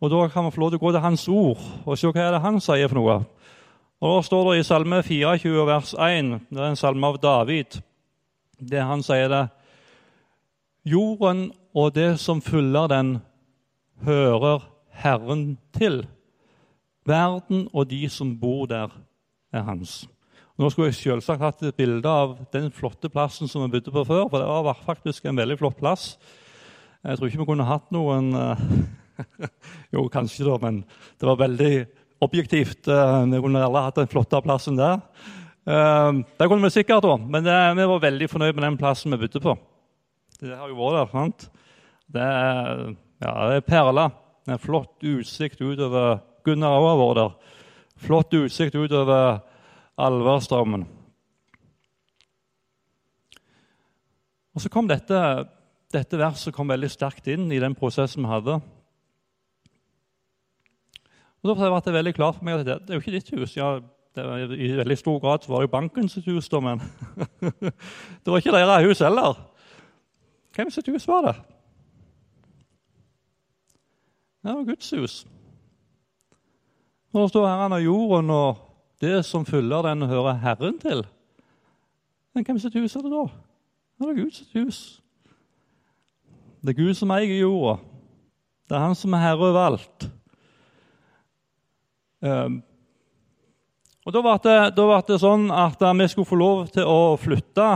Og 0.00 0.10
Da 0.10 0.28
kan 0.28 0.42
man 0.42 0.52
få 0.52 0.60
lov 0.60 0.70
til 0.70 0.78
å 0.82 0.84
gå 0.84 0.92
til 0.92 1.00
Hans 1.00 1.28
ord 1.28 1.62
og 1.86 1.98
se 1.98 2.10
hva 2.10 2.20
er 2.20 2.32
det 2.32 2.42
han 2.42 2.60
sier. 2.60 2.88
for 2.88 2.94
noe. 2.94 3.24
Og 4.00 4.16
Da 4.16 4.22
står 4.22 4.52
det 4.52 4.60
i 4.60 4.62
Salme 4.62 5.02
24, 5.02 5.66
vers 5.66 5.94
1, 5.94 6.40
det 6.50 6.60
er 6.60 6.68
en 6.68 6.76
salme 6.76 7.06
av 7.06 7.20
David, 7.22 7.80
det 8.60 8.82
han 8.82 9.02
sier 9.02 9.28
det 9.28 9.48
Jorden 10.84 11.52
og 11.74 11.94
det 11.94 12.20
som 12.20 12.42
fyller 12.42 12.88
den, 12.88 13.22
hører 14.04 14.64
Herren 15.02 15.54
til. 15.76 16.04
Verden 17.04 17.66
og 17.72 17.90
de 17.90 18.06
som 18.08 18.32
bor 18.40 18.66
der, 18.70 18.92
er 19.54 19.62
hans. 19.66 20.04
Nå 20.58 20.68
skulle 20.70 20.92
jeg 20.92 20.98
selvsagt 21.00 21.42
hatt 21.42 21.62
et 21.66 21.76
bilde 21.76 22.10
av 22.10 22.36
den 22.54 22.70
flotte 22.74 23.10
plassen 23.10 23.50
som 23.50 23.64
vi 23.64 23.72
bodde 23.74 23.92
på 23.94 24.04
før. 24.06 24.28
For 24.30 24.38
det 24.38 24.48
var 24.68 24.84
faktisk 24.86 25.26
en 25.26 25.38
veldig 25.38 25.58
flott 25.58 25.78
plass. 25.80 26.14
Jeg 27.04 27.18
tror 27.18 27.28
ikke 27.28 27.42
vi 27.42 27.48
kunne 27.50 27.66
hatt 27.68 27.90
noen 27.94 28.30
uh, 28.38 28.60
jo, 29.94 30.06
kanskje, 30.12 30.46
da, 30.46 30.56
men 30.62 30.82
det 31.20 31.28
var 31.28 31.40
veldig 31.42 31.72
objektivt. 32.24 32.88
Eh, 32.88 33.16
vi 33.30 33.40
kunne 33.44 33.62
alle 33.66 33.82
hatt 33.84 33.98
den 34.00 34.10
flotte 34.10 34.40
plassen 34.46 34.78
der. 34.78 35.02
Eh, 35.68 36.22
det 36.38 36.48
kunne 36.48 36.64
vi 36.64 36.72
sikkert, 36.72 37.04
da, 37.04 37.18
men 37.18 37.44
vi 37.78 37.88
var 37.90 38.04
veldig 38.06 38.30
fornøyd 38.30 38.54
med 38.54 38.66
den 38.68 38.78
plassen 38.80 39.14
vi 39.14 39.20
bodde 39.26 39.42
på. 39.44 39.56
Det 40.40 40.54
har 40.54 40.70
jo 40.70 40.78
vært 40.78 40.96
der. 40.96 41.10
sant? 41.12 41.46
Det 42.14 42.24
er, 42.24 42.86
ja, 43.22 43.32
det 43.50 43.60
er 43.60 43.66
perle. 43.66 44.08
En 44.48 44.60
flott 44.60 45.04
utsikt 45.04 45.62
utover 45.62 46.20
Gunnar 46.44 46.76
òg 46.76 47.00
har 47.00 47.18
der. 47.18 47.34
Flott 48.04 48.34
utsikt 48.36 48.74
utover 48.76 49.40
Alverstrømmen. 49.96 50.84
Og 54.54 54.62
Så 54.62 54.70
kom 54.70 54.86
dette, 54.90 55.18
dette 55.94 56.18
verset 56.18 56.54
kom 56.54 56.68
veldig 56.70 56.90
sterkt 56.90 57.26
inn 57.30 57.50
i 57.52 57.60
den 57.62 57.74
prosessen 57.74 58.22
vi 58.22 58.30
hadde. 58.30 58.60
Og 61.42 61.50
Da 61.50 61.56
ble 61.58 61.80
det 61.84 61.96
veldig 61.98 62.14
klart 62.14 62.38
for 62.38 62.46
meg 62.46 62.60
at 62.60 62.66
det, 62.66 62.78
det 62.86 62.94
er 62.94 62.98
jo 62.98 63.02
ikke 63.02 63.16
ditt 63.18 63.32
hus. 63.34 63.56
Ja, 63.56 63.78
var, 64.14 64.38
I 64.52 64.70
veldig 64.78 64.98
stor 64.98 65.18
grad 65.20 65.48
var 65.48 65.60
det 65.60 65.68
jo 65.68 65.72
bankens 65.72 66.14
hus, 66.26 66.48
da, 66.48 66.60
men 66.62 66.80
det 68.22 68.30
var 68.30 68.38
ikke 68.38 68.54
deres 68.54 68.86
hus 68.86 69.02
heller. 69.02 69.42
Hvem 70.54 70.70
sitt 70.70 70.88
hus 70.88 71.08
var 71.10 71.26
det? 71.26 71.34
Det 74.44 74.52
var 74.52 74.64
Guds 74.64 74.90
hus. 74.90 75.26
Når 77.12 77.22
det 77.22 77.30
står 77.30 77.46
Herren 77.48 77.72
av 77.72 77.80
jorden, 77.80 78.30
og 78.30 78.58
det 79.00 79.22
som 79.24 79.46
fyller 79.48 79.86
den, 79.86 80.04
hører 80.10 80.36
Herren 80.42 80.76
til. 80.82 81.00
Men 82.34 82.44
hvem 82.44 82.58
sitt 82.60 82.76
hus 82.76 82.96
er 82.96 83.06
det 83.06 83.12
da? 83.14 83.22
Det 83.96 84.10
er 84.10 84.18
Guds 84.18 84.42
hus. 84.52 84.82
Det 86.60 86.74
er 86.74 86.80
Gud 86.82 86.92
som 86.98 87.14
eier 87.16 87.38
jorda. 87.38 87.78
Det 88.68 88.76
er 88.76 88.84
Han 88.84 88.94
som 88.98 89.16
er 89.16 89.22
herre 89.22 89.48
over 89.48 89.60
alt. 89.60 90.06
Um, 92.20 92.62
og 94.04 94.12
Da 94.12 94.20
ble 94.20 94.36
det, 94.44 94.76
det 95.08 95.20
sånn 95.20 95.50
at 95.52 95.80
vi 95.80 96.08
skulle 96.08 96.28
få 96.28 96.36
lov 96.40 96.66
til 96.72 96.84
å 96.84 97.16
flytte. 97.16 97.68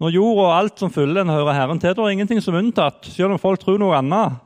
Når 0.00 0.12
jorda 0.12 0.42
og 0.44 0.56
alt 0.56 0.80
som 0.80 0.92
fyller 0.92 1.20
den, 1.20 1.32
hører 1.36 1.56
Herren 1.56 1.80
til, 1.80 1.92
det 1.92 2.04
er 2.04 2.16
ingenting 2.16 2.40
som 2.40 2.54
er 2.54 2.64
unntatt, 2.64 3.04
selv 3.12 3.36
om 3.36 3.40
folk 3.40 3.60
tror 3.60 3.80
noe 3.80 3.96
annet. 3.96 4.40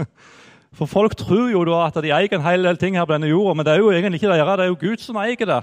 For 0.80 0.88
folk 0.88 1.12
tror 1.20 1.50
jo 1.52 1.60
da 1.68 1.82
at 1.84 1.98
de 2.00 2.08
eier 2.08 2.32
en 2.32 2.46
hel 2.46 2.64
del 2.64 2.78
ting 2.80 2.94
her 2.96 3.04
på 3.04 3.12
denne 3.12 3.28
jorda, 3.28 3.52
men 3.52 3.66
det 3.68 3.74
er 3.74 3.82
jo 3.82 3.90
egentlig 3.92 4.22
ikke 4.22 4.30
deres, 4.32 4.52
det 4.56 4.64
er 4.64 4.70
jo 4.70 4.78
Gud 4.80 5.02
som 5.04 5.18
eier 5.20 5.50
det. 5.50 5.58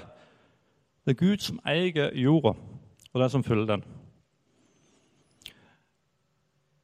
Det 1.07 1.15
er 1.15 1.17
Gud 1.17 1.41
som 1.41 1.57
eier 1.65 2.11
jorda, 2.13 2.53
og 3.13 3.23
det 3.23 3.29
som 3.33 3.43
fyller 3.43 3.65
den. 3.65 3.85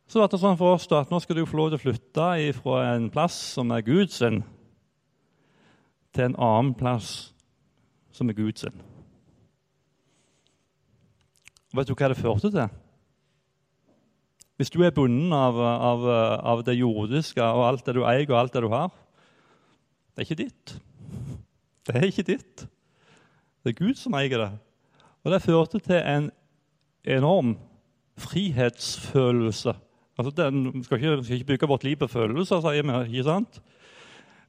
Så 0.10 0.18
ble 0.18 0.26
det 0.32 0.40
sånn 0.42 0.58
for 0.58 0.80
oss 0.80 0.90
da, 0.90 1.04
at 1.06 1.14
nå 1.14 1.20
skal 1.22 1.38
du 1.38 1.46
få 1.46 1.60
lov 1.60 1.70
til 1.72 1.78
å 1.78 1.84
flytte 1.84 2.32
fra 2.58 2.80
en 2.96 3.06
plass 3.14 3.38
som 3.54 3.70
er 3.74 3.86
Guds 3.86 4.18
til 4.18 6.26
en 6.26 6.38
annen 6.38 6.74
plass 6.78 7.36
som 8.14 8.30
er 8.30 8.38
Guds 8.38 8.66
sin. 8.66 8.82
Vet 11.74 11.90
du 11.90 11.94
hva 11.94 12.10
det 12.10 12.18
førte 12.18 12.50
til? 12.50 12.83
Hvis 14.58 14.70
du 14.70 14.84
er 14.86 14.94
bundet 14.94 15.34
av, 15.34 15.58
av, 15.58 16.06
av, 16.54 16.62
det 16.66 16.76
jordiske 16.78 17.42
og 17.42 17.64
alt 17.68 17.88
det 17.88 17.96
du 17.98 18.04
eier 18.06 18.28
og 18.30 18.38
alt 18.38 18.54
det 18.54 18.62
du 18.62 18.70
har 18.70 18.92
Det 20.14 20.22
er 20.22 20.28
ikke 20.28 20.42
ditt. 20.44 20.76
Det 21.88 21.96
er 21.96 22.06
ikke 22.08 22.28
ditt. 22.28 22.66
Det 23.64 23.74
er 23.74 23.80
Gud 23.80 23.98
som 23.98 24.14
eier 24.20 24.38
det. 24.38 24.52
Og 25.24 25.34
det 25.34 25.42
førte 25.42 25.80
til 25.82 25.98
en 25.98 26.30
enorm 27.04 27.56
frihetsfølelse. 28.22 29.74
Altså, 30.18 30.32
den, 30.38 30.84
skal, 30.84 30.98
ikke, 30.98 31.24
skal 31.24 31.36
ikke 31.36 31.46
bygge 31.46 31.68
vårt 31.68 31.84
liv 31.84 31.98
på 31.98 32.08
følelser, 32.08 32.62
sier 32.62 32.86
vi. 32.86 33.18
ikke 33.18 33.30
sant? 33.30 33.62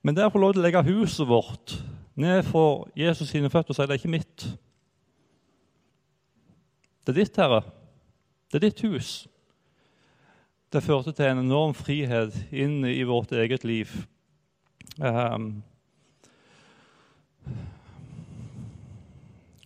Men 0.05 0.17
det 0.17 0.27
å 0.27 0.33
få 0.35 0.43
lov 0.43 0.53
til 0.53 0.61
å 0.61 0.67
legge 0.67 0.85
huset 0.85 1.25
vårt 1.29 1.79
ned 2.21 2.43
for 2.47 2.91
Jesus 2.99 3.33
sine 3.33 3.49
føtter 3.51 3.73
og 3.73 3.79
si 3.79 3.87
det 3.89 3.97
er 3.97 4.03
ikke 4.03 4.13
mitt. 4.13 4.45
Det 7.05 7.15
er 7.15 7.23
ditt, 7.23 7.41
Herre. 7.41 7.63
Det 8.53 8.61
er 8.61 8.67
ditt 8.69 8.85
hus. 8.85 9.15
Det 10.75 10.83
førte 10.83 11.13
til 11.15 11.29
en 11.31 11.39
enorm 11.39 11.71
frihet 11.79 12.35
inn 12.51 12.81
i 12.83 13.05
vårt 13.07 13.31
eget 13.31 13.63
liv. 13.63 13.93
Um, 14.99 15.63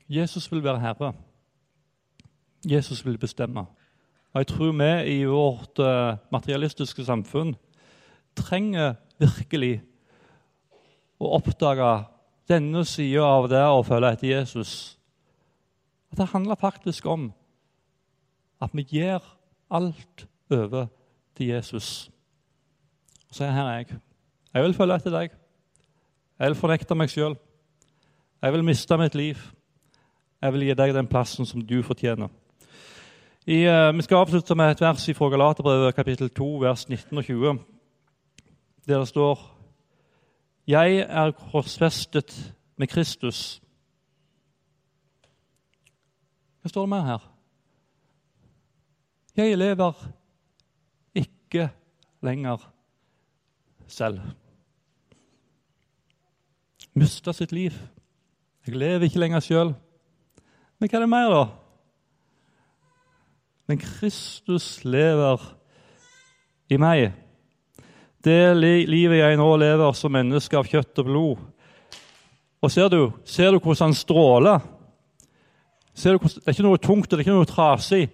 Jesus 0.04 0.50
vil 0.52 0.61
være 0.64 0.82
herre. 0.82 1.09
Jesus 2.61 3.00
vil 3.06 3.16
bestemme. 3.18 3.64
Og 4.32 4.42
jeg 4.42 4.50
tror 4.50 4.74
vi 4.82 4.90
i 5.14 5.24
vårt 5.24 5.80
uh, 5.80 6.20
materialistiske 6.32 7.04
samfunn 7.09 7.54
trenger 8.36 9.00
virkelig 9.16 9.80
å 11.16 11.32
oppdage 11.38 11.94
denne 12.52 12.84
sida 12.84 13.24
av 13.24 13.48
det 13.48 13.64
å 13.64 13.80
følge 13.80 14.12
etter 14.12 14.34
Jesus. 14.34 14.76
At 16.12 16.20
det 16.20 16.28
handler 16.36 16.61
faktisk 16.61 17.09
om 17.09 17.30
at 18.61 18.76
vi 18.76 18.84
gir 18.92 19.24
alt 19.72 20.28
over 20.52 20.92
til 21.39 21.53
Jesus. 21.53 22.11
Og 23.28 23.34
så 23.34 23.45
er 23.45 23.55
her 23.55 23.70
jeg. 23.76 23.86
Jeg 24.55 24.64
vil 24.64 24.74
følge 24.74 24.97
etter 24.99 25.14
deg. 25.14 25.36
Jeg 26.39 26.51
vil 26.51 26.59
fornekte 26.59 26.97
meg 26.99 27.12
sjøl. 27.12 27.36
Jeg 28.43 28.55
vil 28.55 28.66
miste 28.66 28.99
mitt 28.99 29.14
liv. 29.18 29.39
Jeg 30.43 30.55
vil 30.55 30.66
gi 30.66 30.76
deg 30.78 30.95
den 30.95 31.11
plassen 31.11 31.47
som 31.47 31.62
du 31.62 31.78
fortjener. 31.82 32.30
I, 33.49 33.62
uh, 33.64 33.95
vi 33.97 34.05
skal 34.05 34.22
avslutte 34.22 34.55
med 34.59 34.74
et 34.74 34.82
vers 34.82 35.07
fra 35.16 35.30
Galaterbrevet 35.32 35.95
kapittel 35.97 36.30
2, 36.30 36.49
vers 36.62 36.89
19 36.89 37.18
og 37.18 37.24
20, 37.24 37.59
der 38.89 38.99
det 38.99 39.09
står 39.09 39.47
Jeg 40.68 40.99
er 41.09 41.30
korsfestet 41.32 42.34
med 42.76 42.86
Kristus. 42.93 43.62
Hva 46.61 46.68
står 46.68 46.84
det 46.84 46.93
mer 46.93 47.07
her? 47.07 47.24
Jeg 49.36 49.59
lever 49.59 50.17
ikke 51.49 51.70
lenger 52.20 52.61
selv. 53.88 54.20
Mista 56.99 57.32
sitt 57.32 57.53
liv. 57.53 57.72
Jeg 58.66 58.76
lever 58.76 59.09
ikke 59.09 59.22
lenger 59.22 59.40
sjøl. 59.40 59.72
Men 60.78 60.90
hva 60.90 60.99
er 60.99 61.05
det 61.05 61.11
mer, 61.11 61.32
da? 61.32 61.44
Men 63.68 63.80
Kristus 63.80 64.84
lever 64.84 65.42
i 66.68 66.78
meg. 66.80 67.12
Det 68.24 68.57
livet 68.57 69.20
jeg 69.20 69.38
nå 69.40 69.49
lever 69.61 69.96
som 69.96 70.12
menneske 70.12 70.59
av 70.59 70.68
kjøtt 70.68 71.01
og 71.01 71.09
blod. 71.09 71.44
Og 72.59 72.72
ser 72.72 72.90
du, 72.92 73.01
ser 73.24 73.55
du 73.55 73.61
hvordan 73.61 73.88
han 73.88 73.96
stråler? 73.96 74.64
Du, 75.99 76.16
det 76.18 76.44
er 76.44 76.55
ikke 76.55 76.66
noe 76.66 76.80
tungt 76.82 77.09
det 77.11 77.18
er 77.18 77.24
ikke 77.24 77.36
noe 77.36 77.49
trasig. 77.49 78.09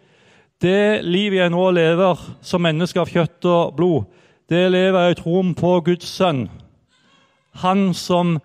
Det 0.63 1.05
livet 1.05 1.41
jeg 1.41 1.53
nå 1.53 1.65
lever 1.75 2.21
som 2.45 2.63
menneske 2.63 3.01
av 3.01 3.11
kjøtt 3.11 3.47
og 3.51 3.75
blod, 3.77 4.05
det 4.49 4.67
lever 4.71 5.07
jeg 5.07 5.17
i 5.17 5.19
troen 5.19 5.55
på 5.57 5.73
Guds 5.87 6.09
sønn. 6.09 6.47
Han 7.65 7.93
som 7.97 8.37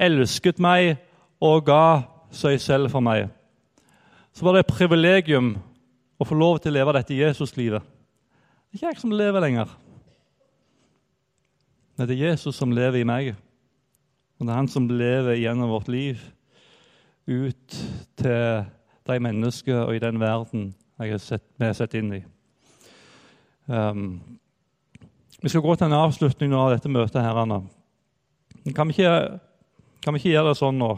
elsket 0.00 0.60
meg 0.62 0.96
og 1.44 1.64
ga 1.68 1.86
seg 2.34 2.58
selv 2.62 2.90
for 2.92 3.04
meg. 3.04 3.28
Så 4.34 4.44
var 4.44 4.56
det 4.56 4.64
et 4.64 4.74
privilegium 4.74 5.54
å 6.18 6.26
få 6.26 6.36
lov 6.38 6.60
til 6.62 6.74
å 6.74 6.78
leve 6.78 6.94
dette 6.96 7.16
Jesuslivet. 7.16 7.82
Det 7.82 8.80
er 8.80 8.80
ikke 8.80 8.92
jeg 8.92 9.02
som 9.04 9.14
lever 9.14 9.44
lenger. 9.44 9.74
Det 11.94 12.10
er 12.10 12.24
Jesus 12.30 12.56
som 12.58 12.72
lever 12.74 13.04
i 13.04 13.06
meg. 13.06 13.34
Og 14.38 14.46
det 14.46 14.50
er 14.50 14.58
han 14.58 14.70
som 14.70 14.88
lever 14.90 15.38
gjennom 15.38 15.70
vårt 15.70 15.88
liv 15.88 16.22
ut 17.30 17.76
til 18.18 18.64
de 19.06 19.20
mennesker 19.22 19.84
og 19.86 19.94
i 19.94 20.02
den 20.02 20.18
verden 20.20 20.72
jeg 21.04 21.12
har 21.14 21.22
sett, 21.22 21.44
vi 21.58 21.66
har 21.66 21.76
sett 21.76 21.94
inn 21.98 22.12
i. 22.16 22.22
Um, 23.66 24.20
vi 25.40 25.48
skal 25.48 25.60
gå 25.60 25.74
til 25.76 25.86
en 25.86 25.98
avslutning 25.98 26.54
av 26.56 26.70
dette 26.72 26.88
møtet. 26.88 27.22
herrene. 27.22 27.62
Kan 28.76 28.88
vi 28.88 28.94
ikke, 28.96 29.38
kan 30.02 30.14
vi 30.14 30.18
ikke 30.18 30.30
gjøre 30.30 30.48
det 30.48 30.56
sånn 30.56 30.78
nå? 30.80 30.94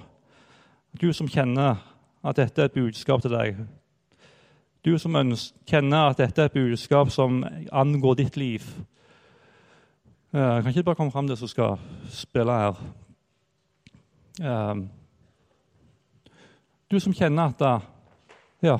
Du 1.00 1.12
som 1.12 1.28
kjenner 1.28 1.80
at 2.22 2.36
dette 2.36 2.62
er 2.62 2.70
et 2.70 2.74
budskap 2.74 3.22
til 3.22 3.34
deg. 3.34 3.59
Du 4.86 4.98
som 4.98 5.16
kjenner 5.66 6.11
at 6.11 6.18
dette 6.22 6.42
er 6.42 6.46
et 6.46 6.54
budskap 6.54 7.11
som 7.11 7.42
angår 7.72 8.14
ditt 8.22 8.36
liv. 8.36 8.62
Uh, 10.30 10.62
kan 10.62 10.70
ikke 10.70 10.84
bare 10.90 11.00
komme 11.00 11.11
fram 11.11 11.26
det 11.26 11.38
som 11.38 11.50
skal 11.50 11.78
spille 12.11 12.52
her? 12.52 12.78
Uh, 14.38 14.86
du 16.90 17.00
som 17.00 17.14
kjenner 17.14 17.50
at 17.50 17.82
ja, 18.62 18.78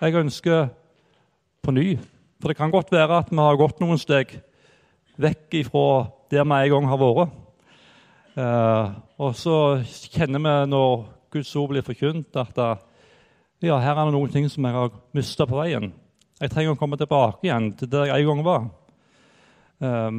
jeg 0.00 0.18
ønsker 0.20 0.68
på 1.64 1.74
ny. 1.74 1.94
For 2.40 2.50
det 2.50 2.58
kan 2.58 2.72
godt 2.72 2.92
være 2.92 3.22
at 3.22 3.30
vi 3.30 3.40
har 3.40 3.60
gått 3.60 3.80
noen 3.82 4.00
steg 4.00 4.34
vekk 5.20 5.60
ifra 5.62 5.86
der 6.32 6.44
vi 6.44 6.58
en 6.58 6.72
gang 6.74 6.88
har 6.90 7.00
vært. 7.00 7.34
Eh, 8.34 8.94
og 9.22 9.36
så 9.38 9.58
kjenner 10.10 10.42
vi 10.42 10.54
når 10.72 11.04
Guds 11.34 11.52
ord 11.56 11.70
blir 11.70 11.86
forkynt, 11.86 12.36
at 12.36 12.58
ja, 13.64 13.78
her 13.80 13.96
er 13.96 14.08
det 14.08 14.14
noen 14.14 14.32
ting 14.32 14.48
som 14.50 14.66
jeg 14.66 14.76
har 14.76 14.90
mista 15.16 15.46
på 15.48 15.56
veien. 15.56 15.92
Jeg 16.42 16.50
trenger 16.50 16.74
å 16.74 16.78
komme 16.78 16.98
tilbake 16.98 17.46
igjen 17.46 17.70
til 17.78 17.90
der 17.90 18.10
jeg 18.10 18.24
en 18.24 18.32
gang 18.32 18.42
var. 18.44 18.64
Um, 19.78 20.18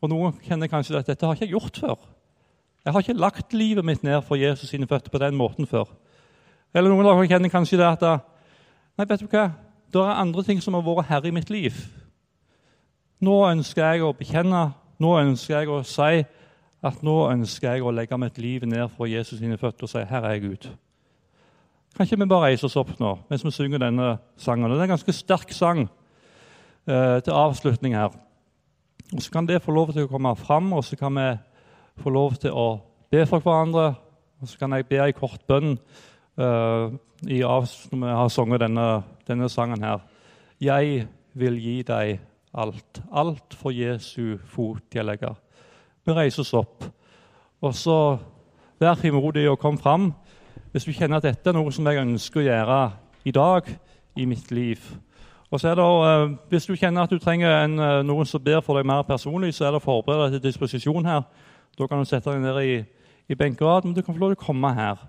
og 0.00 0.10
Noen 0.10 0.38
kjenner 0.42 0.70
kanskje 0.72 0.96
at 0.98 1.10
dette 1.10 1.26
har 1.26 1.36
ikke 1.36 1.46
jeg 1.46 1.54
gjort 1.54 1.80
før. 1.82 2.08
Jeg 2.80 2.94
har 2.94 3.04
ikke 3.04 3.20
lagt 3.20 3.54
livet 3.54 3.84
mitt 3.84 4.04
ned 4.06 4.24
for 4.24 4.40
Jesus 4.40 4.72
sine 4.72 4.88
føtter 4.88 5.12
på 5.12 5.20
den 5.20 5.36
måten 5.36 5.68
før. 5.68 5.90
Eller 6.72 6.90
noen 6.90 7.04
av 7.04 7.18
dere 7.18 7.28
kjenner 7.28 7.52
kanskje 7.52 7.78
det 7.80 7.88
at 7.88 8.04
Nei, 9.00 9.06
vet 9.08 9.22
du 9.24 9.30
hva? 9.32 9.46
Det 9.88 10.00
er 10.04 10.18
andre 10.20 10.42
ting 10.44 10.58
som 10.60 10.74
har 10.76 10.82
vært 10.84 11.06
herre 11.08 11.30
i 11.30 11.32
mitt 11.32 11.48
liv. 11.48 11.72
Nå 13.24 13.32
ønsker 13.48 13.80
jeg 13.80 14.02
å 14.04 14.10
bekjenne, 14.12 14.58
nå 15.00 15.12
ønsker 15.22 15.54
jeg 15.54 15.70
å 15.72 15.78
si 15.88 16.18
at 16.84 16.98
nå 17.00 17.14
ønsker 17.30 17.78
jeg 17.78 17.86
å 17.86 17.94
legge 17.96 18.18
mitt 18.20 18.36
liv 18.36 18.66
ned 18.68 18.92
for 18.92 19.08
Jesus 19.08 19.38
sine 19.40 19.56
føtter 19.56 19.88
og 19.88 19.88
si 19.88 20.04
'Her 20.04 20.24
er 20.24 20.34
jeg 20.34 20.42
Gud'. 20.42 20.68
Kan 21.96 22.04
ikke 22.04 22.18
vi 22.18 22.26
bare 22.26 22.50
reise 22.50 22.64
oss 22.64 22.76
opp 22.76 22.92
nå 23.00 23.18
mens 23.30 23.44
vi 23.44 23.50
synger 23.50 23.78
denne 23.78 24.18
sangen? 24.36 24.70
Det 24.70 24.78
er 24.78 24.82
en 24.82 24.96
ganske 24.96 25.12
sterk 25.12 25.52
sang 25.52 25.88
eh, 26.86 27.20
til 27.24 27.32
avslutning 27.32 27.94
her. 27.94 28.12
Og 29.16 29.22
Så 29.22 29.30
kan 29.30 29.46
det 29.46 29.62
få 29.62 29.72
lov 29.72 29.92
til 29.92 30.04
å 30.04 30.08
komme 30.08 30.36
fram, 30.36 30.72
og 30.72 30.84
så 30.84 30.96
kan 30.96 31.14
vi 31.14 31.38
få 32.02 32.10
lov 32.10 32.34
til 32.34 32.50
å 32.52 32.80
be 33.10 33.26
for 33.26 33.40
hverandre. 33.40 33.94
Og 34.42 34.48
så 34.48 34.58
kan 34.58 34.72
jeg 34.72 34.86
be 34.86 34.96
ei 34.96 35.12
kort 35.12 35.40
bønn 35.46 35.78
uh, 36.40 36.92
i 37.28 37.40
har 37.40 38.28
sunget 38.28 38.60
denne, 38.60 39.02
denne, 39.28 39.48
sangen 39.48 39.82
her. 39.82 40.00
Jeg 40.60 41.06
vil 41.34 41.60
gi 41.60 41.82
deg 41.82 42.20
alt. 42.54 43.02
Alt 43.12 43.54
for 43.54 43.70
Jesu 43.70 44.38
fot 44.48 44.94
jeg 44.94 45.04
legger. 45.04 45.36
Vi 46.04 46.12
reiser 46.12 46.40
oss 46.40 46.54
opp. 46.54 46.84
Og 47.60 47.74
så 47.74 48.18
vær 48.80 48.96
frimodig 48.96 49.48
og 49.50 49.58
kom 49.58 49.78
fram 49.78 50.12
hvis 50.72 50.86
du 50.86 50.92
kjenner 50.94 51.18
at 51.18 51.26
dette 51.26 51.50
er 51.50 51.56
noe 51.56 51.72
som 51.74 51.86
jeg 51.86 51.98
ønsker 51.98 52.40
å 52.40 52.44
gjøre 52.46 52.80
i 53.26 53.32
dag 53.34 53.66
i 54.16 54.24
mitt 54.24 54.52
liv. 54.54 54.78
Og 55.50 55.60
så 55.60 55.68
er 55.68 55.74
det, 55.74 55.84
uh, 55.84 56.36
Hvis 56.48 56.66
du 56.66 56.76
kjenner 56.76 57.02
at 57.02 57.10
du 57.10 57.18
trenger 57.18 57.64
en, 57.64 57.78
uh, 57.78 58.02
noen 58.06 58.26
som 58.26 58.42
ber 58.42 58.60
for 58.60 58.78
deg 58.78 58.86
mer 58.86 59.02
personlig, 59.02 59.54
så 59.54 59.66
er 59.66 59.72
det 59.72 59.82
forberedt 59.82 60.32
til 60.32 60.42
disposisjon 60.42 61.04
her. 61.04 61.22
Da 61.78 61.86
kan 61.86 61.98
du 61.98 62.04
sette 62.04 62.30
deg 62.30 62.40
ned 62.40 62.62
i, 62.62 62.84
i 63.28 63.34
benkeraden, 63.34 63.90
men 63.90 63.96
du 63.96 64.02
kan 64.02 64.14
få 64.14 64.20
lov 64.20 64.34
til 64.34 64.40
å 64.40 64.46
komme 64.46 64.74
her 64.74 65.02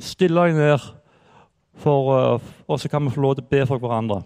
stille 0.00 0.46
deg 0.46 0.56
ned, 0.58 0.90
for, 1.80 2.10
eh, 2.18 2.50
og 2.68 2.80
så 2.80 2.88
kan 2.88 3.04
vi 3.04 3.14
få 3.14 3.20
lov 3.20 3.36
til 3.36 3.44
å 3.44 3.50
be 3.50 3.66
for 3.66 3.78
hverandre. 3.78 4.22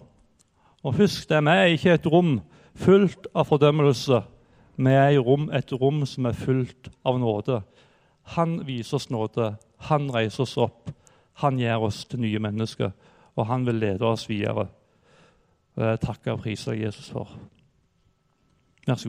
Og 0.85 0.97
Husk 0.99 1.29
det, 1.29 1.43
vi 1.45 1.51
er 1.51 1.73
ikke 1.75 1.95
et 1.95 2.07
rom 2.07 2.41
fullt 2.75 3.27
av 3.35 3.49
fordømmelse. 3.49 4.23
Vi 4.77 4.91
er 4.91 5.15
i 5.15 5.19
rom, 5.19 5.49
et 5.53 5.73
rom 5.73 6.03
som 6.07 6.27
er 6.27 6.33
fullt 6.33 6.91
av 7.07 7.19
nåde. 7.21 7.63
Han 8.37 8.67
viser 8.67 8.97
oss 8.97 9.11
nåde. 9.11 9.55
Han 9.89 10.11
reiser 10.11 10.43
oss 10.43 10.57
opp. 10.57 10.91
Han 11.43 11.59
gjør 11.59 11.89
oss 11.89 12.05
til 12.05 12.21
nye 12.21 12.39
mennesker, 12.39 12.93
og 13.35 13.47
han 13.47 13.67
vil 13.67 13.81
lede 13.83 14.07
oss 14.07 14.29
videre. 14.29 14.69
Takker 15.75 16.37
og 16.37 16.45
priser 16.45 16.79
Jesus 16.79 17.11
for. 17.11 17.29
Vær 18.87 18.95
så 18.95 18.95
god. 18.95 19.03